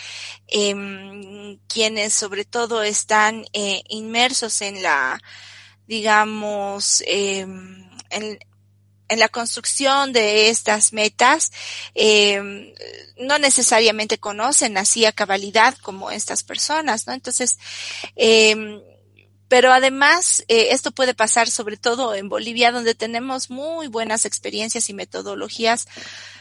[0.48, 5.22] eh, quienes sobre todo están eh, inmersos en la,
[5.88, 8.40] digamos, eh, en,
[9.10, 11.52] en, la construcción de estas metas,
[13.18, 17.14] no necesariamente conocen así a cabalidad como estas personas, ¿no?
[17.14, 17.58] Entonces,
[19.50, 24.90] pero además, eh, esto puede pasar sobre todo en Bolivia, donde tenemos muy buenas experiencias
[24.90, 25.88] y metodologías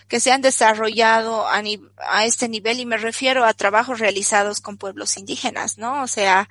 [0.08, 1.62] que se han desarrollado a,
[1.98, 6.02] a, este nivel y me refiero a trabajos realizados con pueblos indígenas, ¿no?
[6.02, 6.48] O sea,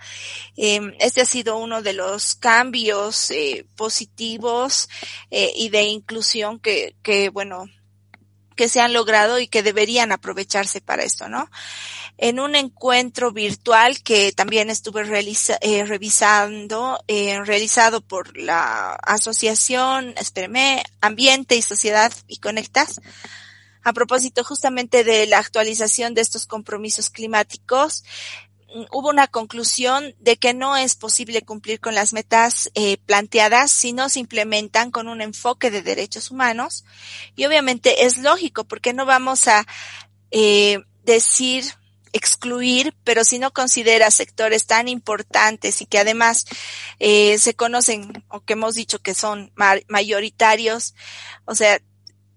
[0.55, 4.89] eh, este ha sido uno de los cambios eh, positivos
[5.31, 7.65] eh, y de inclusión que, que, bueno,
[8.55, 11.49] que se han logrado y que deberían aprovecharse para esto, ¿no?
[12.19, 20.83] En un encuentro virtual que también estuve realiza, eh, revisando, realizado por la asociación, espérame,
[21.01, 22.99] Ambiente y Sociedad y Conectas,
[23.83, 28.03] a propósito justamente de la actualización de estos compromisos climáticos,
[28.91, 33.93] hubo una conclusión de que no es posible cumplir con las metas eh, planteadas si
[33.93, 36.85] no se implementan con un enfoque de derechos humanos.
[37.35, 39.65] Y obviamente es lógico porque no vamos a
[40.31, 41.65] eh, decir
[42.13, 46.45] excluir, pero si no considera sectores tan importantes y que además
[46.99, 49.51] eh, se conocen o que hemos dicho que son
[49.87, 50.95] mayoritarios,
[51.45, 51.79] o sea,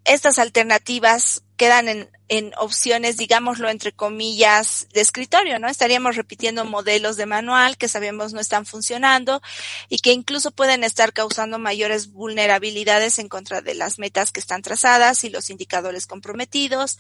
[0.04, 5.68] estas alternativas quedan en, en opciones, digámoslo entre comillas, de escritorio, ¿no?
[5.68, 9.42] Estaríamos repitiendo modelos de manual que sabemos no están funcionando
[9.88, 14.62] y que incluso pueden estar causando mayores vulnerabilidades en contra de las metas que están
[14.62, 16.98] trazadas y los indicadores comprometidos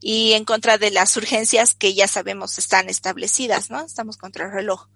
[0.00, 3.84] y en contra de las urgencias que ya sabemos están establecidas, ¿no?
[3.84, 4.88] Estamos contra el reloj.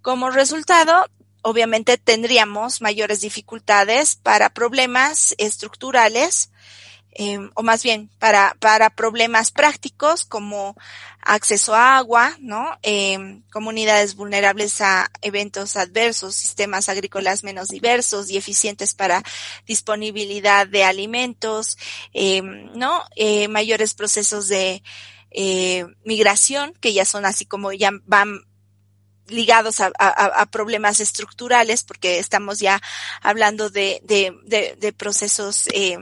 [0.00, 1.06] Como resultado,
[1.42, 6.50] obviamente tendríamos mayores dificultades para problemas estructurales
[7.14, 10.74] eh, o más bien para, para problemas prácticos como
[11.20, 12.78] acceso a agua, ¿no?
[12.82, 19.22] Eh, comunidades vulnerables a eventos adversos, sistemas agrícolas menos diversos y eficientes para
[19.66, 21.76] disponibilidad de alimentos,
[22.14, 23.04] eh, ¿no?
[23.14, 24.82] Eh, mayores procesos de
[26.04, 28.42] migración que ya son así como ya van
[29.28, 32.80] ligados a, a, a, problemas estructurales, porque estamos ya
[33.20, 35.98] hablando de, de, de, de procesos eh,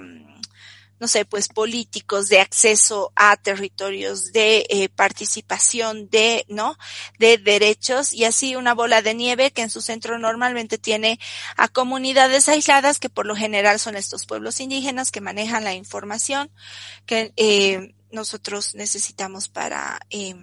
[1.01, 6.77] no sé, pues políticos, de acceso a territorios, de eh, participación, de, ¿no?
[7.19, 11.19] De derechos y así una bola de nieve que en su centro normalmente tiene
[11.57, 16.51] a comunidades aisladas que por lo general son estos pueblos indígenas que manejan la información
[17.07, 20.35] que eh, nosotros necesitamos para, eh,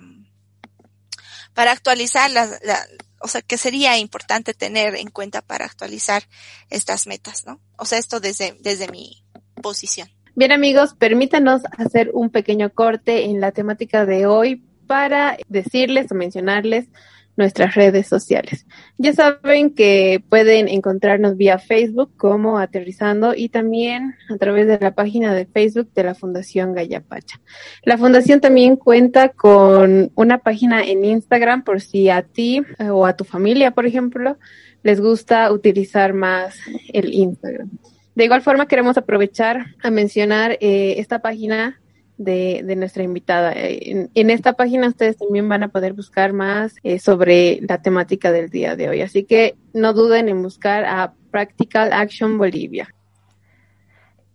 [1.57, 2.77] para actualizar la, la,
[3.19, 6.21] o sea, que sería importante tener en cuenta para actualizar
[6.69, 7.59] estas metas, ¿no?
[7.79, 9.23] O sea, esto desde, desde mi
[9.63, 10.07] posición.
[10.35, 16.13] Bien amigos, permítanos hacer un pequeño corte en la temática de hoy para decirles o
[16.13, 16.89] mencionarles
[17.37, 18.65] nuestras redes sociales.
[18.97, 24.95] Ya saben que pueden encontrarnos vía Facebook como Aterrizando y también a través de la
[24.95, 27.39] página de Facebook de la Fundación Gallapacha.
[27.83, 33.05] La Fundación también cuenta con una página en Instagram por si a ti eh, o
[33.05, 34.37] a tu familia, por ejemplo,
[34.83, 36.57] les gusta utilizar más
[36.91, 37.69] el Instagram.
[38.15, 41.79] De igual forma, queremos aprovechar a mencionar eh, esta página
[42.17, 43.53] de, de nuestra invitada.
[43.55, 48.31] En, en, esta página ustedes también van a poder buscar más eh, sobre la temática
[48.31, 49.01] del día de hoy.
[49.01, 52.93] Así que no duden en buscar a Practical Action Bolivia.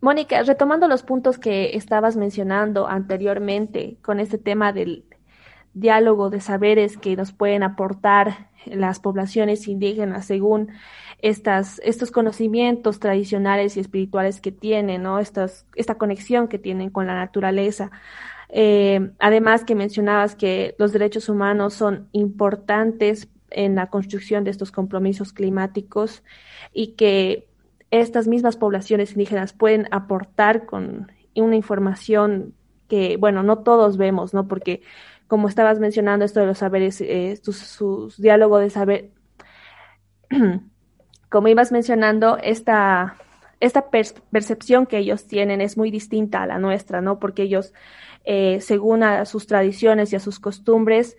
[0.00, 5.04] Mónica, retomando los puntos que estabas mencionando anteriormente con este tema del
[5.74, 10.70] diálogo de saberes que nos pueden aportar las poblaciones indígenas según
[11.22, 15.20] estas, estos conocimientos tradicionales y espirituales que tienen, ¿no?
[15.20, 17.92] Estas, esta conexión que tienen con la naturaleza.
[18.48, 24.72] Eh, además que mencionabas que los derechos humanos son importantes en la construcción de estos
[24.72, 26.22] compromisos climáticos
[26.72, 27.46] y que
[27.90, 32.54] estas mismas poblaciones indígenas pueden aportar con una información
[32.88, 34.48] que, bueno, no todos vemos, ¿no?
[34.48, 34.82] Porque
[35.28, 39.10] como estabas mencionando esto de los saberes, eh, sus, sus diálogos de saber,
[41.32, 43.16] como ibas mencionando, esta,
[43.58, 47.18] esta percepción que ellos tienen es muy distinta a la nuestra, ¿no?
[47.18, 47.72] Porque ellos,
[48.24, 51.16] eh, según a sus tradiciones y a sus costumbres,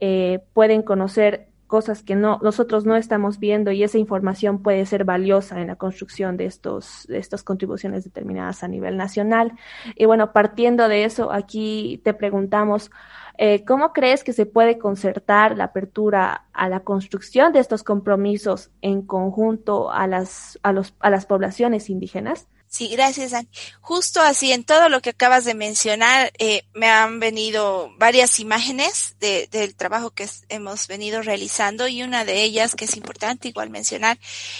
[0.00, 5.04] eh, pueden conocer cosas que no, nosotros no estamos viendo y esa información puede ser
[5.04, 9.52] valiosa en la construcción de estos, de estas contribuciones determinadas a nivel nacional.
[9.96, 12.90] Y bueno, partiendo de eso, aquí te preguntamos,
[13.38, 18.70] eh, ¿Cómo crees que se puede concertar la apertura a la construcción de estos compromisos
[18.80, 22.48] en conjunto a las, a los, a las poblaciones indígenas?
[22.68, 23.48] Sí, gracias, Ani.
[23.80, 29.16] Justo así, en todo lo que acabas de mencionar, eh, me han venido varias imágenes
[29.18, 33.70] de, del trabajo que hemos venido realizando y una de ellas que es importante igual
[33.70, 34.18] mencionar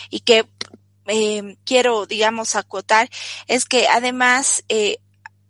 [0.09, 0.47] y que
[1.07, 3.11] eh, quiero, digamos, acotar,
[3.49, 4.99] es que además eh,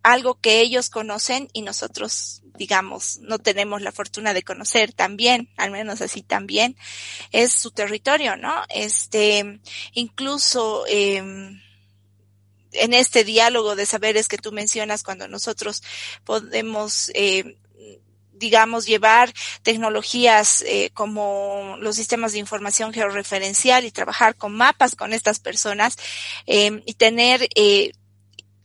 [0.03, 5.71] algo que ellos conocen y nosotros digamos, no tenemos la fortuna de conocer también, al
[5.71, 6.75] menos así también,
[7.31, 8.63] es su territorio, ¿no?
[8.71, 9.61] Este,
[9.93, 11.23] incluso, eh,
[12.79, 15.83] en este diálogo de saberes que tú mencionas cuando nosotros
[16.25, 17.57] podemos eh,
[18.39, 25.13] digamos, llevar tecnologías eh, como los sistemas de información georreferencial y trabajar con mapas con
[25.13, 25.97] estas personas
[26.47, 27.93] eh, y tener eh,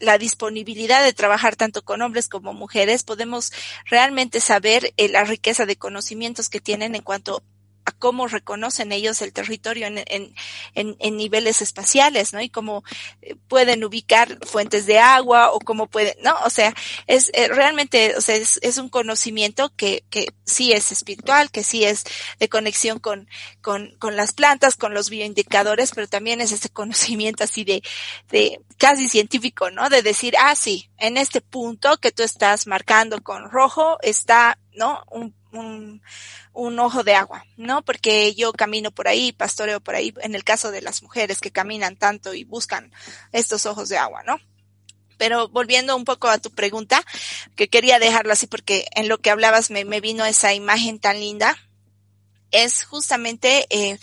[0.01, 3.51] la disponibilidad de trabajar tanto con hombres como mujeres, podemos
[3.85, 7.43] realmente saber eh, la riqueza de conocimientos que tienen en cuanto
[7.85, 10.33] a cómo reconocen ellos el territorio en, en,
[10.73, 12.41] en, niveles espaciales, ¿no?
[12.41, 12.83] Y cómo
[13.21, 16.35] eh, pueden ubicar fuentes de agua o cómo pueden, ¿no?
[16.45, 16.73] O sea,
[17.07, 21.83] es eh, realmente, o sea, es, un conocimiento que, que sí es espiritual, que sí
[21.83, 22.03] es
[22.39, 23.27] de conexión con,
[23.61, 27.83] con, con las plantas, con los bioindicadores, pero también es ese conocimiento así de,
[28.29, 29.89] de casi científico, ¿no?
[29.89, 35.03] De decir, ah, sí, en este punto que tú estás marcando con rojo está, ¿no?
[35.09, 36.01] Un, un,
[36.79, 37.83] ojo de agua, ¿no?
[37.83, 41.51] Porque yo camino por ahí, pastoreo por ahí, en el caso de las mujeres que
[41.51, 42.91] caminan tanto y buscan
[43.31, 44.39] estos ojos de agua, ¿no?
[45.17, 47.03] Pero volviendo un poco a tu pregunta,
[47.55, 51.19] que quería dejarlo así porque en lo que hablabas me, me vino esa imagen tan
[51.19, 51.57] linda,
[52.51, 53.97] es justamente eh,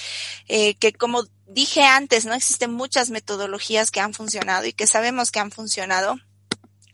[0.48, 5.30] eh, que como dije antes, no existen muchas metodologías que han funcionado y que sabemos
[5.30, 6.16] que han funcionado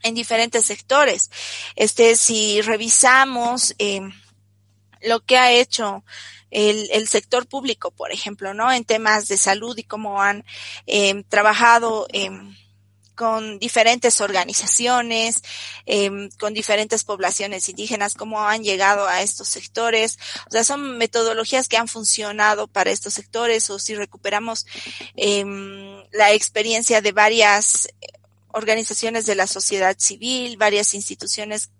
[0.03, 1.31] en diferentes sectores.
[1.75, 4.01] Este, si revisamos eh,
[5.05, 6.03] lo que ha hecho
[6.51, 8.71] el, el, sector público, por ejemplo, ¿no?
[8.71, 10.45] En temas de salud y cómo han
[10.87, 12.29] eh, trabajado eh,
[13.15, 15.41] con diferentes organizaciones,
[15.85, 20.19] eh, con diferentes poblaciones indígenas, cómo han llegado a estos sectores.
[20.47, 24.65] O sea, son metodologías que han funcionado para estos sectores o si recuperamos
[25.15, 27.87] em, la experiencia de varias
[28.51, 31.71] organizaciones de la sociedad civil, varias instituciones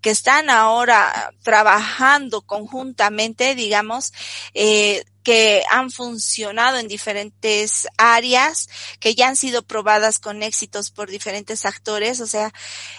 [0.00, 4.12] que están ahora trabajando conjuntamente, digamos,
[4.54, 8.68] eh, que han funcionado en diferentes áreas,
[9.00, 12.52] que ya han sido probadas con éxitos por diferentes actores, o sea,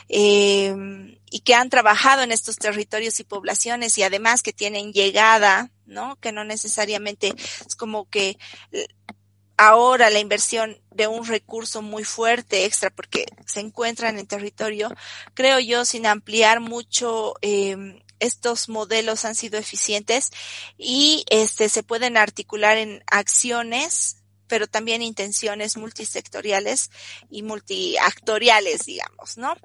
[0.07, 0.75] eh,
[1.29, 6.15] y que han trabajado en estos territorios y poblaciones y además que tienen llegada, ¿no?
[6.17, 7.33] Que no necesariamente
[7.65, 8.37] es como que
[9.61, 14.89] ahora la inversión de un recurso muy fuerte extra porque se encuentran en territorio,
[15.35, 20.31] creo yo, sin ampliar mucho, eh, estos modelos han sido eficientes
[20.79, 26.89] y este se pueden articular en acciones pero también intenciones multisectoriales
[27.29, 29.55] y multiactoriales, digamos, ¿no?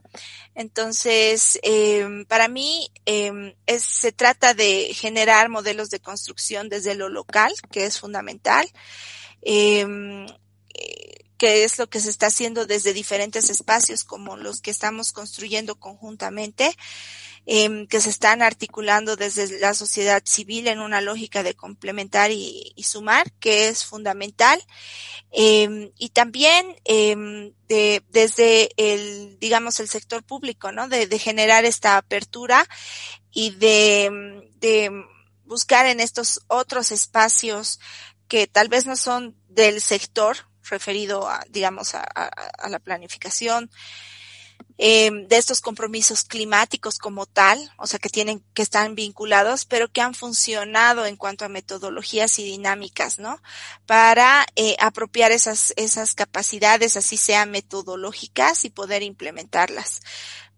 [0.55, 7.09] Entonces, eh, para mí eh, es, se trata de generar modelos de construcción desde lo
[7.09, 10.27] local, que es fundamental, Em, eh,
[11.39, 15.79] que es lo que se está haciendo desde diferentes espacios como los que estamos construyendo
[15.79, 16.75] conjuntamente,
[17.45, 22.75] eh, que se están articulando desde la sociedad civil en una lógica de complementar y,
[22.83, 24.65] sumar, que es fundamental,
[25.31, 30.89] eh, y también em, de, desde el, digamos, el sector público, ¿no?
[30.89, 32.67] De, generar esta apertura
[33.31, 34.45] y de
[35.45, 37.79] buscar en estos otros espacios
[38.29, 40.37] que tal vez no son del sector
[40.69, 43.71] referido a, digamos, a, a, la planificación,
[44.79, 49.89] eh, de estos compromisos climáticos como tal, o sea, que tienen, que están vinculados, pero
[49.91, 53.41] que han funcionado en cuanto a metodologías y dinámicas, ¿no?
[53.87, 60.01] Para eh, apropiar esas, esas capacidades, así sean metodológicas y poder implementarlas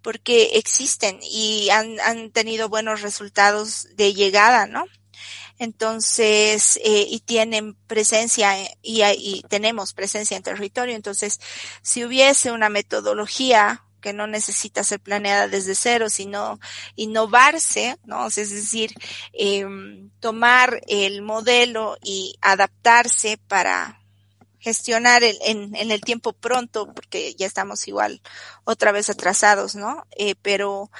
[0.00, 4.84] porque existen y han, han tenido buenos resultados de llegada, ¿no?
[5.58, 10.94] Entonces, eh, y tienen presencia y, y tenemos presencia en territorio.
[10.94, 11.40] Entonces,
[11.82, 16.60] si hubiese una metodología que no necesita ser planeada desde cero, sino
[16.96, 18.26] innovarse, ¿no?
[18.28, 18.94] Es decir,
[19.32, 19.66] eh,
[20.20, 24.00] tomar el modelo y adaptarse para
[24.60, 28.20] gestionar el, en, en, el tiempo pronto, porque ya estamos igual
[28.64, 30.06] otra vez atrasados, ¿no?
[30.16, 30.90] Eh, pero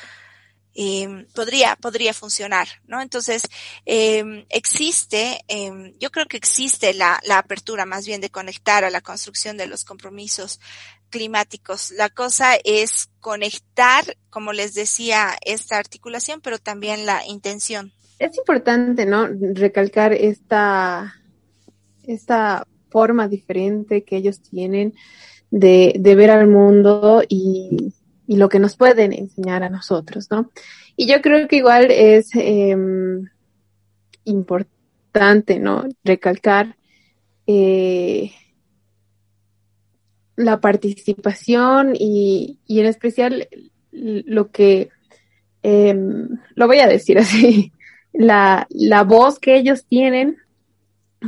[0.81, 3.03] eh, podría, podría funcionar, ¿no?
[3.03, 3.43] Entonces,
[3.85, 8.91] eh, existe, eh, yo creo que existe la, la apertura más bien de conectar a
[8.91, 10.61] la construcción de los compromisos
[11.11, 11.91] climáticos.
[11.91, 17.93] La cosa es conectar, como les decía, esta articulación, pero también la intención.
[18.21, 19.27] Es importante, ¿no?
[19.55, 21.13] Recalcar esta,
[22.05, 24.95] esta forma diferente que ellos tienen
[25.51, 27.95] de ver al mundo y,
[28.29, 30.51] y lo que nos pueden enseñar a nosotros, ¿no?
[30.97, 32.77] Y yo creo que igual es eh,
[34.25, 35.89] importante, ¿no?
[36.05, 36.77] Recalcar
[37.47, 38.33] eh,
[40.37, 43.49] la participación y, y, en especial
[43.93, 44.91] lo que,
[45.63, 45.97] eh,
[46.55, 47.73] lo voy a decir así,
[48.13, 50.37] la, la voz que ellos tienen,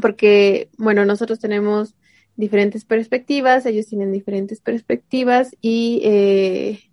[0.03, 1.95] porque, bueno, nosotros tenemos
[2.37, 6.90] diferentes perspectivas, ellos tienen diferentes perspectivas y eh,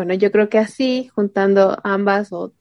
[0.00, 2.54] bueno, yo creo que así, juntando ambas o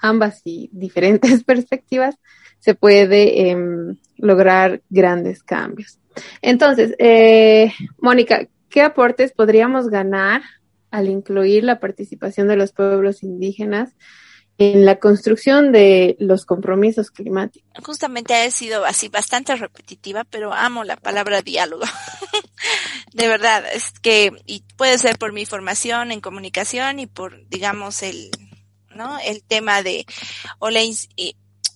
[0.00, 2.16] ambas y diferentes perspectivas,
[2.60, 3.56] se puede eh,
[4.16, 5.98] lograr grandes cambios.
[6.40, 10.40] Entonces, eh, Mónica, ¿qué aportes podríamos ganar
[10.90, 13.94] al incluir la participación de los pueblos indígenas
[14.58, 17.70] en la construcción de los compromisos climáticos.
[17.84, 21.84] Justamente ha sido así bastante repetitiva, pero amo la palabra diálogo.
[23.18, 28.04] de verdad, es que, y puede ser por mi formación en comunicación y por, digamos,
[28.04, 28.30] el,
[28.94, 29.18] ¿no?
[29.18, 30.06] El tema de,
[30.60, 30.80] o la,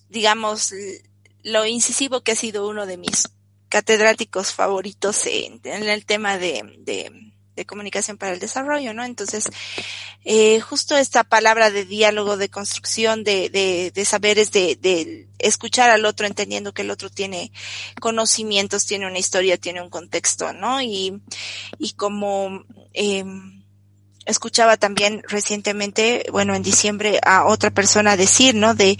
[0.07, 0.73] digamos,
[1.43, 3.27] lo incisivo que ha sido uno de mis
[3.67, 9.03] catedráticos favoritos en, el tema de, de de comunicación para el desarrollo, ¿no?
[9.03, 9.49] Entonces,
[10.25, 15.89] eh, justo esta palabra de diálogo, de construcción, de, de, de saberes, de, de, escuchar
[15.89, 17.51] al otro entendiendo que el otro tiene
[17.99, 20.81] conocimientos, tiene una historia, tiene un contexto, ¿no?
[20.81, 21.21] Y,
[21.77, 23.25] y como, eh,
[24.25, 28.73] escuchaba también recientemente, bueno, en diciembre a otra persona decir, ¿no?
[28.73, 28.97] De,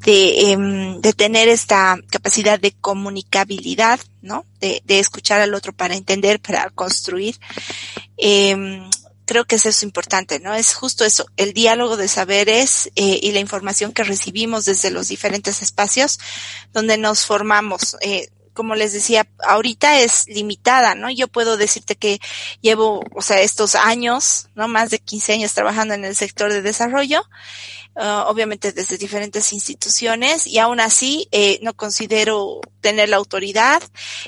[0.00, 4.44] de, eh, de tener esta capacidad de comunicabilidad, ¿no?
[4.60, 7.38] De, de escuchar al otro para entender, para construir.
[8.16, 8.80] Eh,
[9.24, 10.54] creo que eso es importante, ¿no?
[10.54, 15.08] Es justo eso, el diálogo de saberes eh, y la información que recibimos desde los
[15.08, 16.18] diferentes espacios
[16.72, 17.96] donde nos formamos.
[18.00, 21.10] Eh, como les decía, ahorita es limitada, ¿no?
[21.10, 22.20] Yo puedo decirte que
[22.60, 24.68] llevo, o sea, estos años, ¿no?
[24.68, 27.22] Más de 15 años trabajando en el sector de desarrollo,
[27.96, 33.82] uh, obviamente desde diferentes instituciones, y aún así eh, no considero tener la autoridad,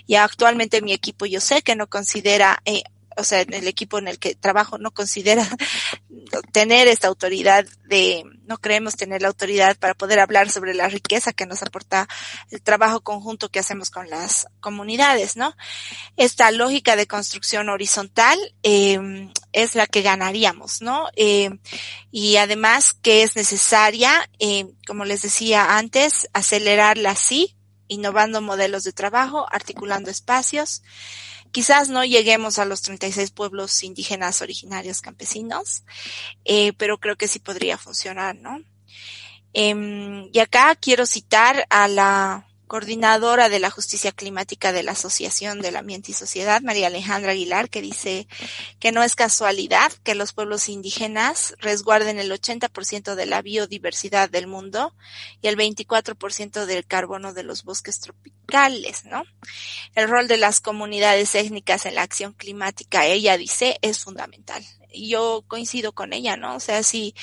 [0.07, 2.83] y actualmente mi equipo yo sé que no considera eh,
[3.17, 5.49] o sea, el equipo en el que trabajo no considera
[6.53, 11.33] tener esta autoridad de, no creemos tener la autoridad para poder hablar sobre la riqueza
[11.33, 12.09] que nos aporta
[12.51, 15.55] el trabajo conjunto que hacemos con las comunidades, ¿no?
[16.17, 21.09] Esta lógica de construcción horizontal eh, es la que ganaríamos, ¿no?
[21.17, 21.51] Eh,
[22.11, 27.57] y además que es necesaria, eh, como les decía antes, acelerarla así,
[27.89, 30.83] innovando modelos de trabajo, articulando espacios,
[31.57, 35.85] Quizás no lleguemos a los 36 pueblos indígenas originarios campesinos,
[36.45, 38.61] eh, pero creo que sí podría funcionar, ¿no?
[39.55, 45.61] Eh, y acá quiero citar a la coordinadora de la justicia climática de la Asociación
[45.61, 48.27] del Ambiente y Sociedad, María Alejandra Aguilar, que dice
[48.81, 54.47] que no es casualidad que los pueblos indígenas resguarden el 80% de la biodiversidad del
[54.47, 54.95] mundo
[55.41, 59.23] y el 24% del carbono de los bosques tropicales, ¿no?
[59.95, 64.65] El rol de las comunidades étnicas en la acción climática, ella dice, es fundamental.
[64.91, 66.57] Y yo coincido con ella, ¿no?
[66.57, 67.15] O sea, si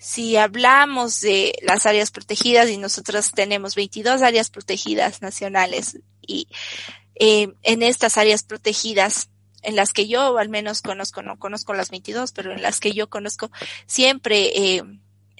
[0.00, 6.48] si hablamos de las áreas protegidas y nosotros tenemos 22 áreas protegidas nacionales y
[7.16, 9.28] eh, en estas áreas protegidas
[9.62, 12.92] en las que yo al menos conozco, no conozco las 22, pero en las que
[12.92, 13.50] yo conozco,
[13.84, 14.82] siempre eh,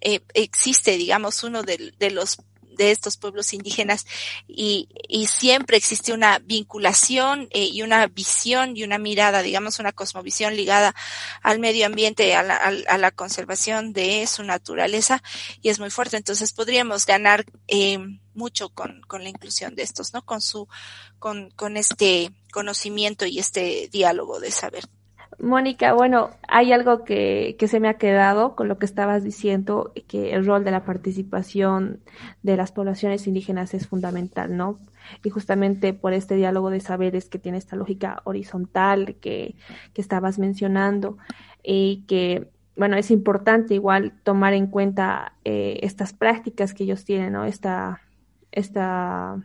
[0.02, 2.36] eh, existe, digamos, uno de, de los
[2.84, 4.06] de estos pueblos indígenas
[4.48, 9.92] y, y siempre existe una vinculación eh, y una visión y una mirada, digamos, una
[9.92, 10.94] cosmovisión ligada
[11.42, 15.22] al medio ambiente, a la, a la conservación de su naturaleza
[15.60, 16.16] y es muy fuerte.
[16.16, 17.98] Entonces podríamos ganar eh,
[18.32, 20.24] mucho con, con la inclusión de estos, ¿no?
[20.24, 20.66] Con su,
[21.18, 24.84] con, con este conocimiento y este diálogo de saber.
[25.40, 29.92] Mónica, bueno, hay algo que, que, se me ha quedado con lo que estabas diciendo,
[30.06, 32.00] que el rol de la participación
[32.42, 34.78] de las poblaciones indígenas es fundamental, ¿no?
[35.24, 39.56] Y justamente por este diálogo de saberes que tiene esta lógica horizontal que,
[39.94, 41.16] que estabas mencionando
[41.62, 47.32] y que, bueno, es importante igual tomar en cuenta eh, estas prácticas que ellos tienen,
[47.32, 47.44] ¿no?
[47.44, 48.02] Esta,
[48.52, 49.42] esta,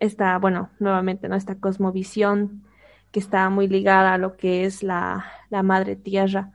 [0.00, 1.36] esta, bueno, nuevamente, ¿no?
[1.36, 2.64] Esta cosmovisión
[3.10, 6.52] que está muy ligada a lo que es la, la madre tierra.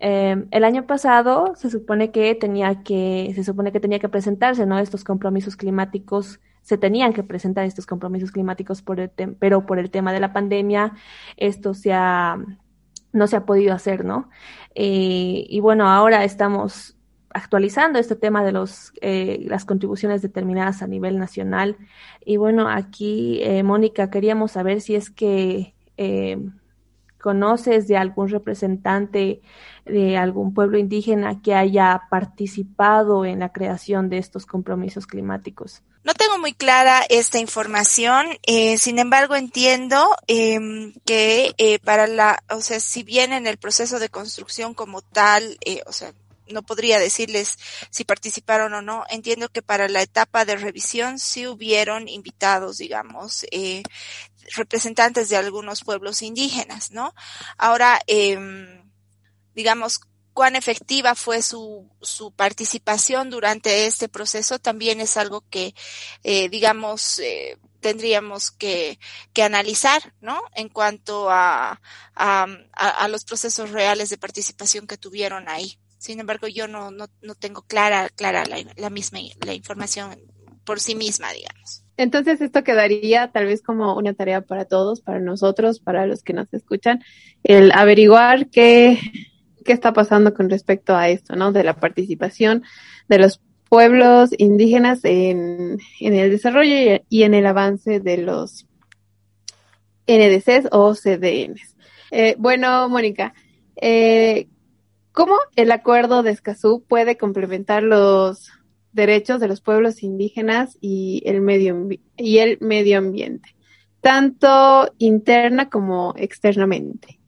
[0.00, 4.66] Eh, el año pasado se supone que tenía que, se supone que tenía que presentarse,
[4.66, 4.78] ¿no?
[4.78, 9.90] Estos compromisos climáticos, se tenían que presentar estos compromisos climáticos por el pero por el
[9.90, 10.94] tema de la pandemia,
[11.36, 12.36] esto se ha,
[13.12, 14.28] no se ha podido hacer, ¿no?
[14.74, 16.96] Eh, y bueno, ahora estamos
[17.30, 21.76] actualizando este tema de los, eh, las contribuciones determinadas a nivel nacional.
[22.24, 26.38] Y bueno, aquí, eh, Mónica, queríamos saber si es que eh,
[27.20, 29.40] conoces de algún representante
[29.84, 35.82] de algún pueblo indígena que haya participado en la creación de estos compromisos climáticos.
[36.04, 42.44] No tengo muy clara esta información, eh, sin embargo entiendo eh, que eh, para la,
[42.48, 46.12] o sea, si bien en el proceso de construcción como tal, eh, o sea,
[46.48, 47.58] no podría decirles
[47.90, 49.04] si participaron o no.
[49.10, 53.82] Entiendo que para la etapa de revisión sí hubieron invitados, digamos, eh,
[54.54, 57.14] representantes de algunos pueblos indígenas, ¿no?
[57.56, 58.38] Ahora, eh,
[59.54, 60.00] digamos,
[60.36, 65.74] cuán efectiva fue su, su participación durante este proceso también es algo que,
[66.24, 68.98] eh, digamos, eh, tendríamos que,
[69.32, 70.42] que, analizar, ¿no?
[70.54, 71.80] En cuanto a,
[72.14, 75.78] a, a, los procesos reales de participación que tuvieron ahí.
[75.96, 80.20] Sin embargo, yo no, no, no tengo clara, clara la, la misma, la información
[80.66, 81.82] por sí misma, digamos.
[81.96, 86.34] Entonces esto quedaría tal vez como una tarea para todos, para nosotros, para los que
[86.34, 87.02] nos escuchan,
[87.42, 88.98] el averiguar qué,
[89.64, 91.52] qué está pasando con respecto a esto, ¿no?
[91.52, 92.64] De la participación
[93.08, 98.66] de los pueblos indígenas en, en el desarrollo y, en el avance de los
[100.06, 101.76] NDCs o CDNs.
[102.10, 103.34] Eh, bueno, Mónica,
[103.76, 104.48] eh,
[105.12, 108.50] ¿cómo el acuerdo de Escazú puede complementar los
[108.96, 113.54] derechos de los pueblos indígenas y el medio, y el medio ambiente,
[114.00, 117.20] tanto interna como externamente?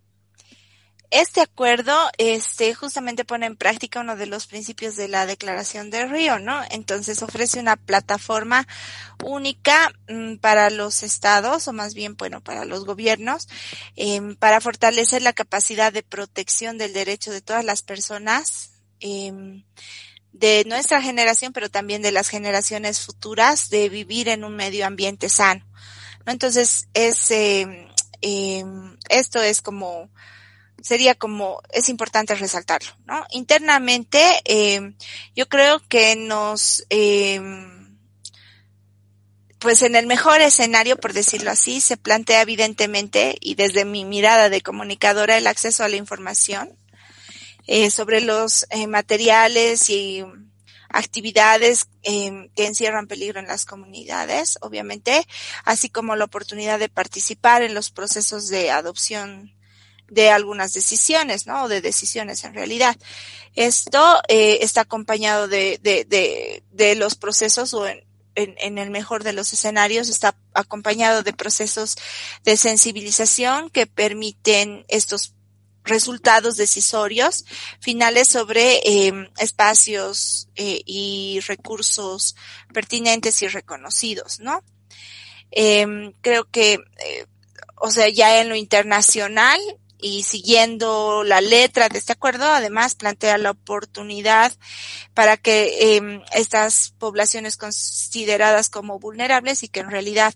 [1.10, 6.04] Este acuerdo, este, justamente pone en práctica uno de los principios de la Declaración de
[6.06, 6.60] Río, ¿no?
[6.70, 8.66] Entonces ofrece una plataforma
[9.24, 13.48] única mm, para los estados, o más bien, bueno, para los gobiernos,
[13.96, 19.64] em, para fortalecer la capacidad de protección del derecho de todas las personas, em,
[20.32, 25.28] de nuestra generación, pero también de las generaciones futuras, de vivir en un medio ambiente
[25.28, 25.66] sano,
[26.26, 26.32] ¿no?
[26.32, 27.88] Entonces, es, em,
[29.08, 30.10] esto es como,
[30.80, 33.24] sería como, es importante resaltarlo, ¿no?
[33.30, 34.94] Internamente, eh,
[35.34, 36.84] yo creo que nos,
[39.58, 44.50] pues en el mejor escenario, por decirlo así, se plantea evidentemente, y desde mi mirada
[44.50, 46.76] de comunicadora, el acceso a la información
[47.70, 50.24] eh, sobre los eh, materiales y
[50.88, 55.26] actividades eh, que encierran peligro en las comunidades, obviamente,
[55.66, 59.54] así como la oportunidad de participar en los procesos de adopción
[60.08, 61.64] de algunas decisiones, ¿no?
[61.64, 62.96] O de decisiones en realidad.
[63.54, 68.02] Esto está acompañado de, de, de, de, los procesos o en,
[68.34, 71.96] en, en, el mejor de los escenarios está acompañado de procesos
[72.44, 75.34] de sensibilización que permiten estos
[75.88, 77.44] resultados decisorios
[77.80, 82.36] finales sobre eh, espacios eh, y recursos
[82.72, 84.62] pertinentes y reconocidos, ¿no?
[85.50, 87.26] Eh, creo que, eh,
[87.76, 89.60] o sea, ya en lo internacional,
[90.00, 94.52] y siguiendo la letra de este acuerdo, además plantea la oportunidad
[95.12, 100.34] para que eh, estas poblaciones consideradas como vulnerables y que en realidad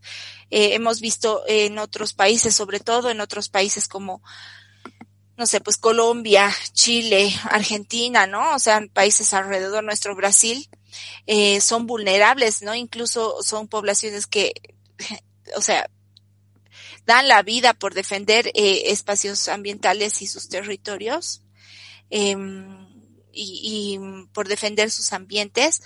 [0.51, 4.21] eh, hemos visto en otros países, sobre todo en otros países como
[5.37, 8.55] no sé, pues Colombia, Chile, Argentina, ¿no?
[8.55, 10.69] O sea, países alrededor nuestro Brasil,
[11.27, 12.75] eh, son vulnerables, ¿no?
[12.75, 14.53] Incluso son poblaciones que,
[15.57, 15.89] o sea,
[17.07, 21.43] dan la vida por defender eh, espacios ambientales y sus territorios
[22.11, 22.37] eh,
[23.33, 25.83] y, y, por defender sus ambientes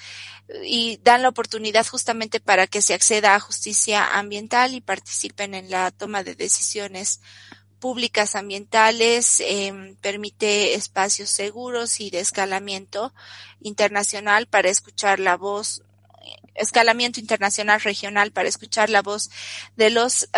[0.65, 5.71] y dan la oportunidad justamente para que se acceda a justicia ambiental y participen en
[5.71, 7.21] la toma de decisiones
[7.81, 13.13] públicas ambientales, eh, permite espacios seguros y de escalamiento
[13.61, 15.83] internacional para escuchar la voz
[16.55, 19.31] escalamiento internacional regional para escuchar la voz
[19.77, 20.29] de los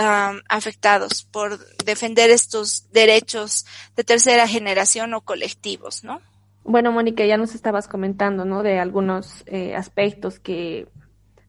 [0.48, 3.66] afectados por defender estos derechos
[3.96, 6.20] de tercera generación o colectivos, ¿no?
[6.64, 8.62] Bueno, Mónica, ya nos estabas comentando, ¿no?
[8.62, 10.86] De algunos eh, aspectos que,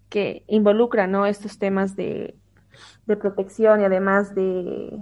[0.07, 1.25] que involucran, ¿no?
[1.25, 2.35] Estos temas de,
[3.05, 4.97] de protección y además de,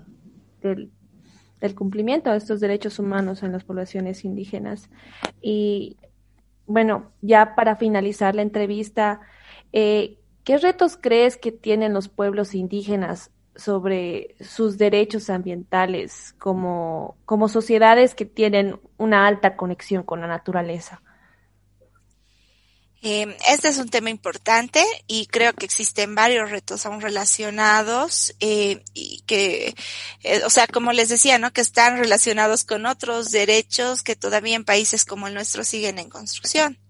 [0.70, 4.90] del, cumplimiento de estos derechos humanos en las poblaciones indígenas.
[5.42, 5.98] Y
[6.66, 9.22] bueno, ya para finalizar la entrevista,
[9.74, 17.50] eh, ¿Qué retos crees que tienen los pueblos indígenas sobre sus derechos ambientales como, como
[17.50, 21.02] sociedades que tienen una alta conexión con la naturaleza?
[23.10, 28.84] Eh, este es un tema importante y creo que existen varios retos aún relacionados eh,
[28.94, 29.74] y que,
[30.24, 31.54] eh, o sea, como les decía, ¿no?
[31.54, 36.10] Que están relacionados con otros derechos que todavía en países como el nuestro siguen en
[36.10, 36.82] construcción.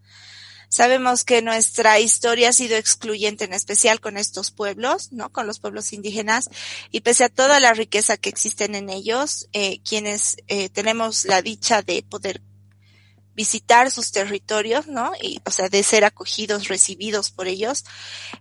[0.70, 5.32] Sabemos que nuestra historia ha sido excluyente, en especial con estos pueblos, ¿no?
[5.32, 6.50] Con los pueblos indígenas,
[6.90, 10.38] y pese a toda la riqueza que existen en ellos, eh, quienes
[10.74, 12.42] tenemos la dicha de poder
[13.38, 15.14] visitar sus territorios, ¿no?
[15.22, 17.86] Y, o sea, de ser acogidos, recibidos por ellos,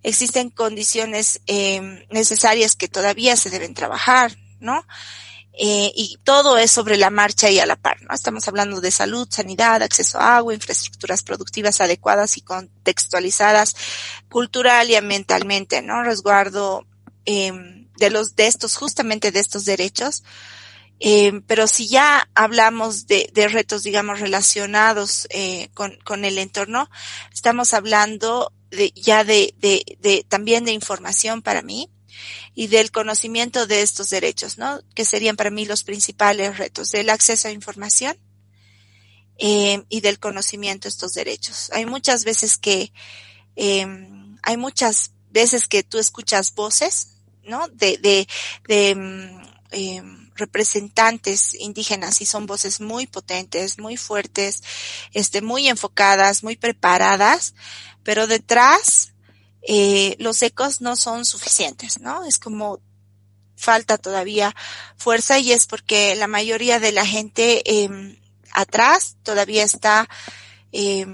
[0.02, 4.84] existen condiciones eh, necesarias que todavía se deben trabajar, ¿no?
[5.58, 8.14] eh, y todo es sobre la marcha y a la par, ¿no?
[8.14, 13.74] Estamos hablando de salud, sanidad, acceso a agua, infraestructuras productivas adecuadas y contextualizadas
[14.28, 16.02] cultural y ambientalmente, ¿no?
[16.02, 16.86] Resguardo
[17.24, 17.52] eh,
[17.96, 20.24] de los de estos, justamente de estos derechos.
[20.98, 26.88] Eh, pero si ya hablamos de, de retos, digamos, relacionados eh, con, con el entorno,
[27.32, 31.90] estamos hablando de, ya de, de, también de información para mí,
[32.54, 34.80] y del conocimiento de estos derechos, ¿no?
[34.94, 38.16] Que serían para mí los principales retos del acceso a información
[39.36, 41.70] eh, y del conocimiento de estos derechos.
[41.72, 42.92] Hay muchas veces que,
[43.56, 43.86] eh,
[44.42, 47.68] hay muchas veces que tú escuchas voces, ¿no?
[47.68, 48.26] De, de,
[48.66, 49.42] de mm,
[49.72, 50.02] eh,
[50.36, 54.62] representantes indígenas y son voces muy potentes, muy fuertes,
[55.12, 57.54] este, muy enfocadas, muy preparadas,
[58.02, 59.12] pero detrás
[59.62, 62.24] eh, los ecos no son suficientes, ¿no?
[62.24, 62.80] Es como
[63.56, 64.54] falta todavía
[64.96, 68.18] fuerza y es porque la mayoría de la gente eh,
[68.52, 70.08] atrás todavía está
[70.72, 71.06] eh,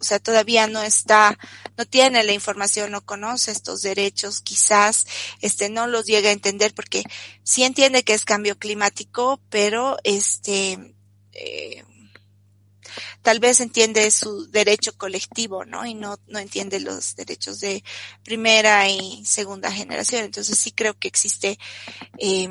[0.00, 1.38] o sea, todavía no está,
[1.76, 5.06] no tiene la información, no conoce estos derechos, quizás
[5.40, 7.04] este no los llega a entender porque
[7.42, 10.94] sí entiende que es cambio climático, pero este
[11.32, 11.84] eh,
[13.22, 15.86] tal vez entiende su derecho colectivo, ¿no?
[15.86, 17.82] Y no, no entiende los derechos de
[18.22, 20.24] primera y segunda generación.
[20.24, 21.58] Entonces sí creo que existe
[22.18, 22.48] eh,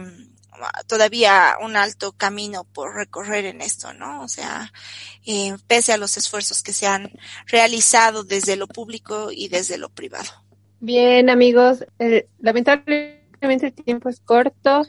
[0.88, 4.22] todavía un alto camino por recorrer en esto, ¿no?
[4.24, 4.72] O sea,
[5.26, 7.12] eh, pese a los esfuerzos que se han
[7.48, 10.30] realizado desde lo público y desde lo privado.
[10.80, 14.86] Bien, amigos, eh, lamentablemente el tiempo es corto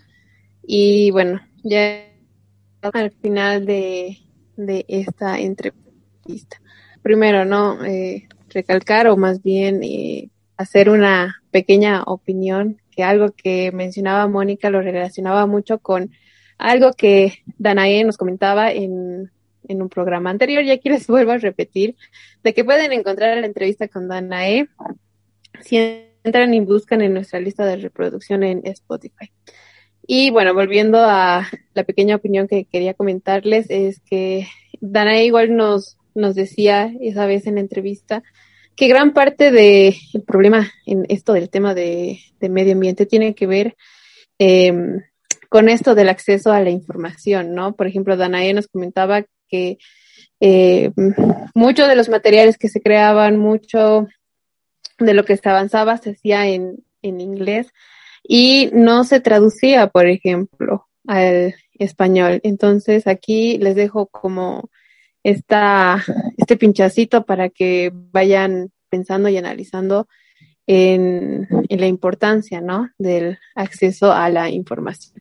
[0.62, 2.06] y bueno, ya
[2.82, 4.18] al final de,
[4.56, 6.60] de esta entrevista.
[7.02, 7.84] Primero, ¿no?
[7.84, 14.70] Eh, recalcar o más bien eh, hacer una pequeña opinión que algo que mencionaba Mónica
[14.70, 16.10] lo relacionaba mucho con
[16.58, 19.30] algo que Danae nos comentaba en,
[19.68, 21.96] en un programa anterior y aquí les vuelvo a repetir
[22.42, 24.68] de que pueden encontrar la entrevista con Danae
[25.60, 25.76] si
[26.24, 29.30] entran y buscan en nuestra lista de reproducción en Spotify.
[30.06, 34.46] Y bueno, volviendo a la pequeña opinión que quería comentarles es que
[34.80, 38.22] Danae igual nos, nos decía esa vez en la entrevista
[38.76, 43.46] que gran parte del el problema en esto del tema de, medio ambiente tiene que
[43.46, 43.76] ver
[44.38, 44.72] eh,
[45.48, 47.74] con esto del acceso a la información, ¿no?
[47.74, 49.78] Por ejemplo, Danae nos comentaba que
[50.40, 50.90] eh,
[51.54, 54.06] muchos de los materiales que se creaban, mucho
[54.98, 57.68] de lo que se avanzaba se hacía en, en inglés
[58.22, 62.40] y no se traducía, por ejemplo, al español.
[62.42, 64.70] Entonces aquí les dejo como
[65.26, 66.04] esta,
[66.36, 70.06] este pinchacito para que vayan pensando y analizando
[70.68, 72.90] en, la importancia, ¿no?
[72.96, 75.20] Del acceso a la información.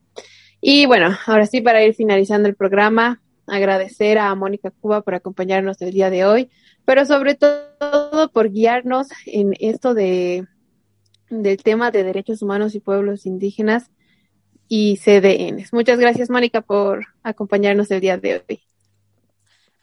[0.61, 5.81] Y bueno, ahora sí, para ir finalizando el programa, agradecer a Mónica Cuba por acompañarnos
[5.81, 6.51] el día de hoy,
[6.85, 10.45] pero sobre todo por guiarnos en esto de,
[11.31, 13.89] del tema de derechos humanos y pueblos indígenas
[14.67, 15.73] y CDNs.
[15.73, 18.61] Muchas gracias, Mónica, por acompañarnos el día de hoy.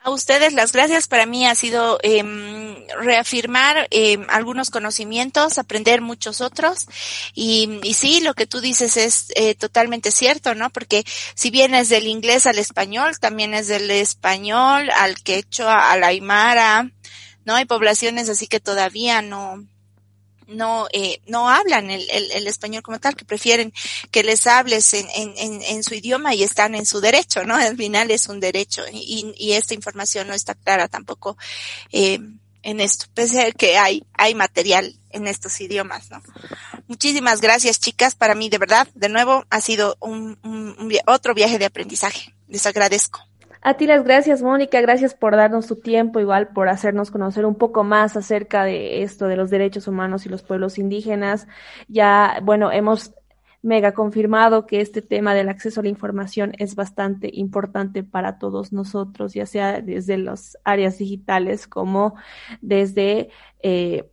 [0.05, 1.07] A ustedes las gracias.
[1.07, 2.25] Para mí ha sido eh,
[3.01, 6.87] reafirmar eh, algunos conocimientos, aprender muchos otros.
[7.35, 10.71] Y, y sí, lo que tú dices es eh, totalmente cierto, ¿no?
[10.71, 16.03] Porque si bien es del inglés al español, también es del español al quechua, al
[16.03, 16.91] aymara,
[17.45, 17.55] ¿no?
[17.55, 19.65] Hay poblaciones así que todavía no,
[20.47, 23.73] no, eh, no hablan el, el, el, español como tal, que prefieren
[24.11, 27.57] que les hables en, en, en, su idioma y están en su derecho, ¿no?
[27.57, 31.37] Al final es un derecho y, y esta información no está clara tampoco
[31.91, 32.21] eh,
[32.63, 36.23] en esto, pese a que hay, hay material en estos idiomas, ¿no?
[36.87, 38.15] Muchísimas gracias, chicas.
[38.15, 42.35] Para mí, de verdad, de nuevo, ha sido un, un, un otro viaje de aprendizaje.
[42.49, 43.27] Les agradezco.
[43.65, 44.81] A ti las gracias, Mónica.
[44.81, 49.29] Gracias por darnos tu tiempo, igual por hacernos conocer un poco más acerca de esto,
[49.29, 51.47] de los derechos humanos y los pueblos indígenas.
[51.87, 53.15] Ya, bueno, hemos
[53.63, 58.73] mega confirmado que este tema del acceso a la información es bastante importante para todos
[58.73, 62.17] nosotros, ya sea desde las áreas digitales como
[62.61, 63.31] desde
[63.63, 64.11] eh,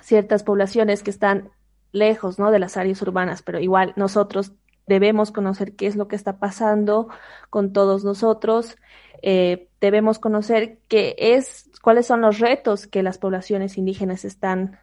[0.00, 1.50] ciertas poblaciones que están
[1.92, 2.50] lejos, ¿no?
[2.50, 4.52] De las áreas urbanas, pero igual nosotros
[4.86, 7.08] debemos conocer qué es lo que está pasando
[7.50, 8.76] con todos nosotros,
[9.22, 14.78] eh, debemos conocer qué es, cuáles son los retos que las poblaciones indígenas están,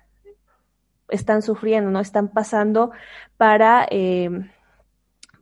[1.09, 2.91] están sufriendo, no están pasando
[3.37, 4.29] para, eh,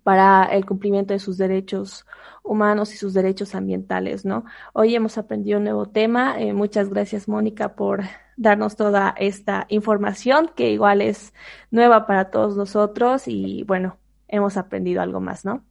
[0.04, 2.06] para el cumplimiento de sus derechos
[2.44, 4.46] humanos y sus derechos ambientales, ¿no?
[4.74, 6.42] Hoy hemos aprendido un nuevo tema.
[6.42, 8.02] Eh, muchas gracias, Mónica, por
[8.36, 11.34] darnos toda esta información que igual es
[11.70, 14.01] nueva para todos nosotros y bueno,
[14.32, 15.64] hemos aprendido algo más, ¿no?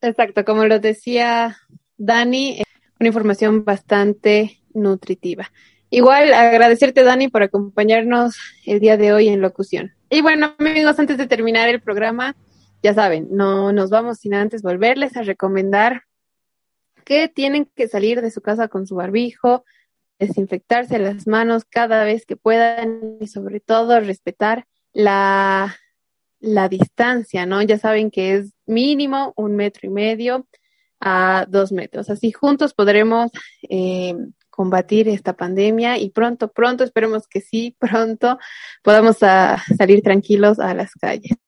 [0.00, 1.56] Exacto, como lo decía
[1.96, 2.62] Dani,
[3.00, 5.50] una información bastante nutritiva.
[5.90, 8.36] Igual agradecerte, Dani, por acompañarnos
[8.66, 9.92] el día de hoy en locución.
[10.10, 12.36] Y bueno, amigos, antes de terminar el programa,
[12.82, 16.02] ya saben, no nos vamos sin antes volverles a recomendar
[17.04, 19.64] que tienen que salir de su casa con su barbijo,
[20.18, 25.74] desinfectarse las manos cada vez que puedan y sobre todo respetar la
[26.40, 27.62] la distancia, ¿no?
[27.62, 30.46] Ya saben que es mínimo un metro y medio.
[31.00, 32.10] a dos metros.
[32.10, 33.30] Así juntos podremos
[33.70, 34.16] eh,
[34.58, 38.38] combatir esta pandemia y pronto, pronto, esperemos que sí, pronto
[38.82, 41.38] podamos a salir tranquilos a las calles.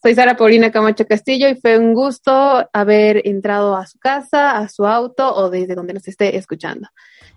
[0.00, 4.68] Soy Sara Paulina Camacho Castillo y fue un gusto haber entrado a su casa, a
[4.68, 6.86] su auto o desde donde nos esté escuchando.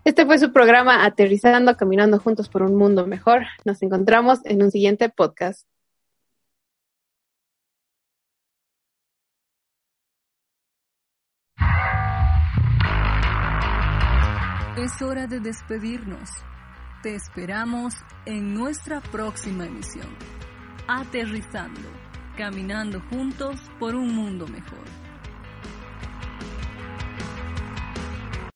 [0.04, 3.48] Este fue su programa Aterrizando, Caminando Juntos por un Mundo Mejor.
[3.66, 5.66] Nos encontramos en un siguiente podcast.
[14.78, 16.30] Es hora de despedirnos.
[17.02, 17.94] Te esperamos
[18.26, 20.10] en nuestra próxima emisión.
[20.86, 21.80] Aterrizando,
[22.36, 25.05] caminando juntos por un mundo mejor.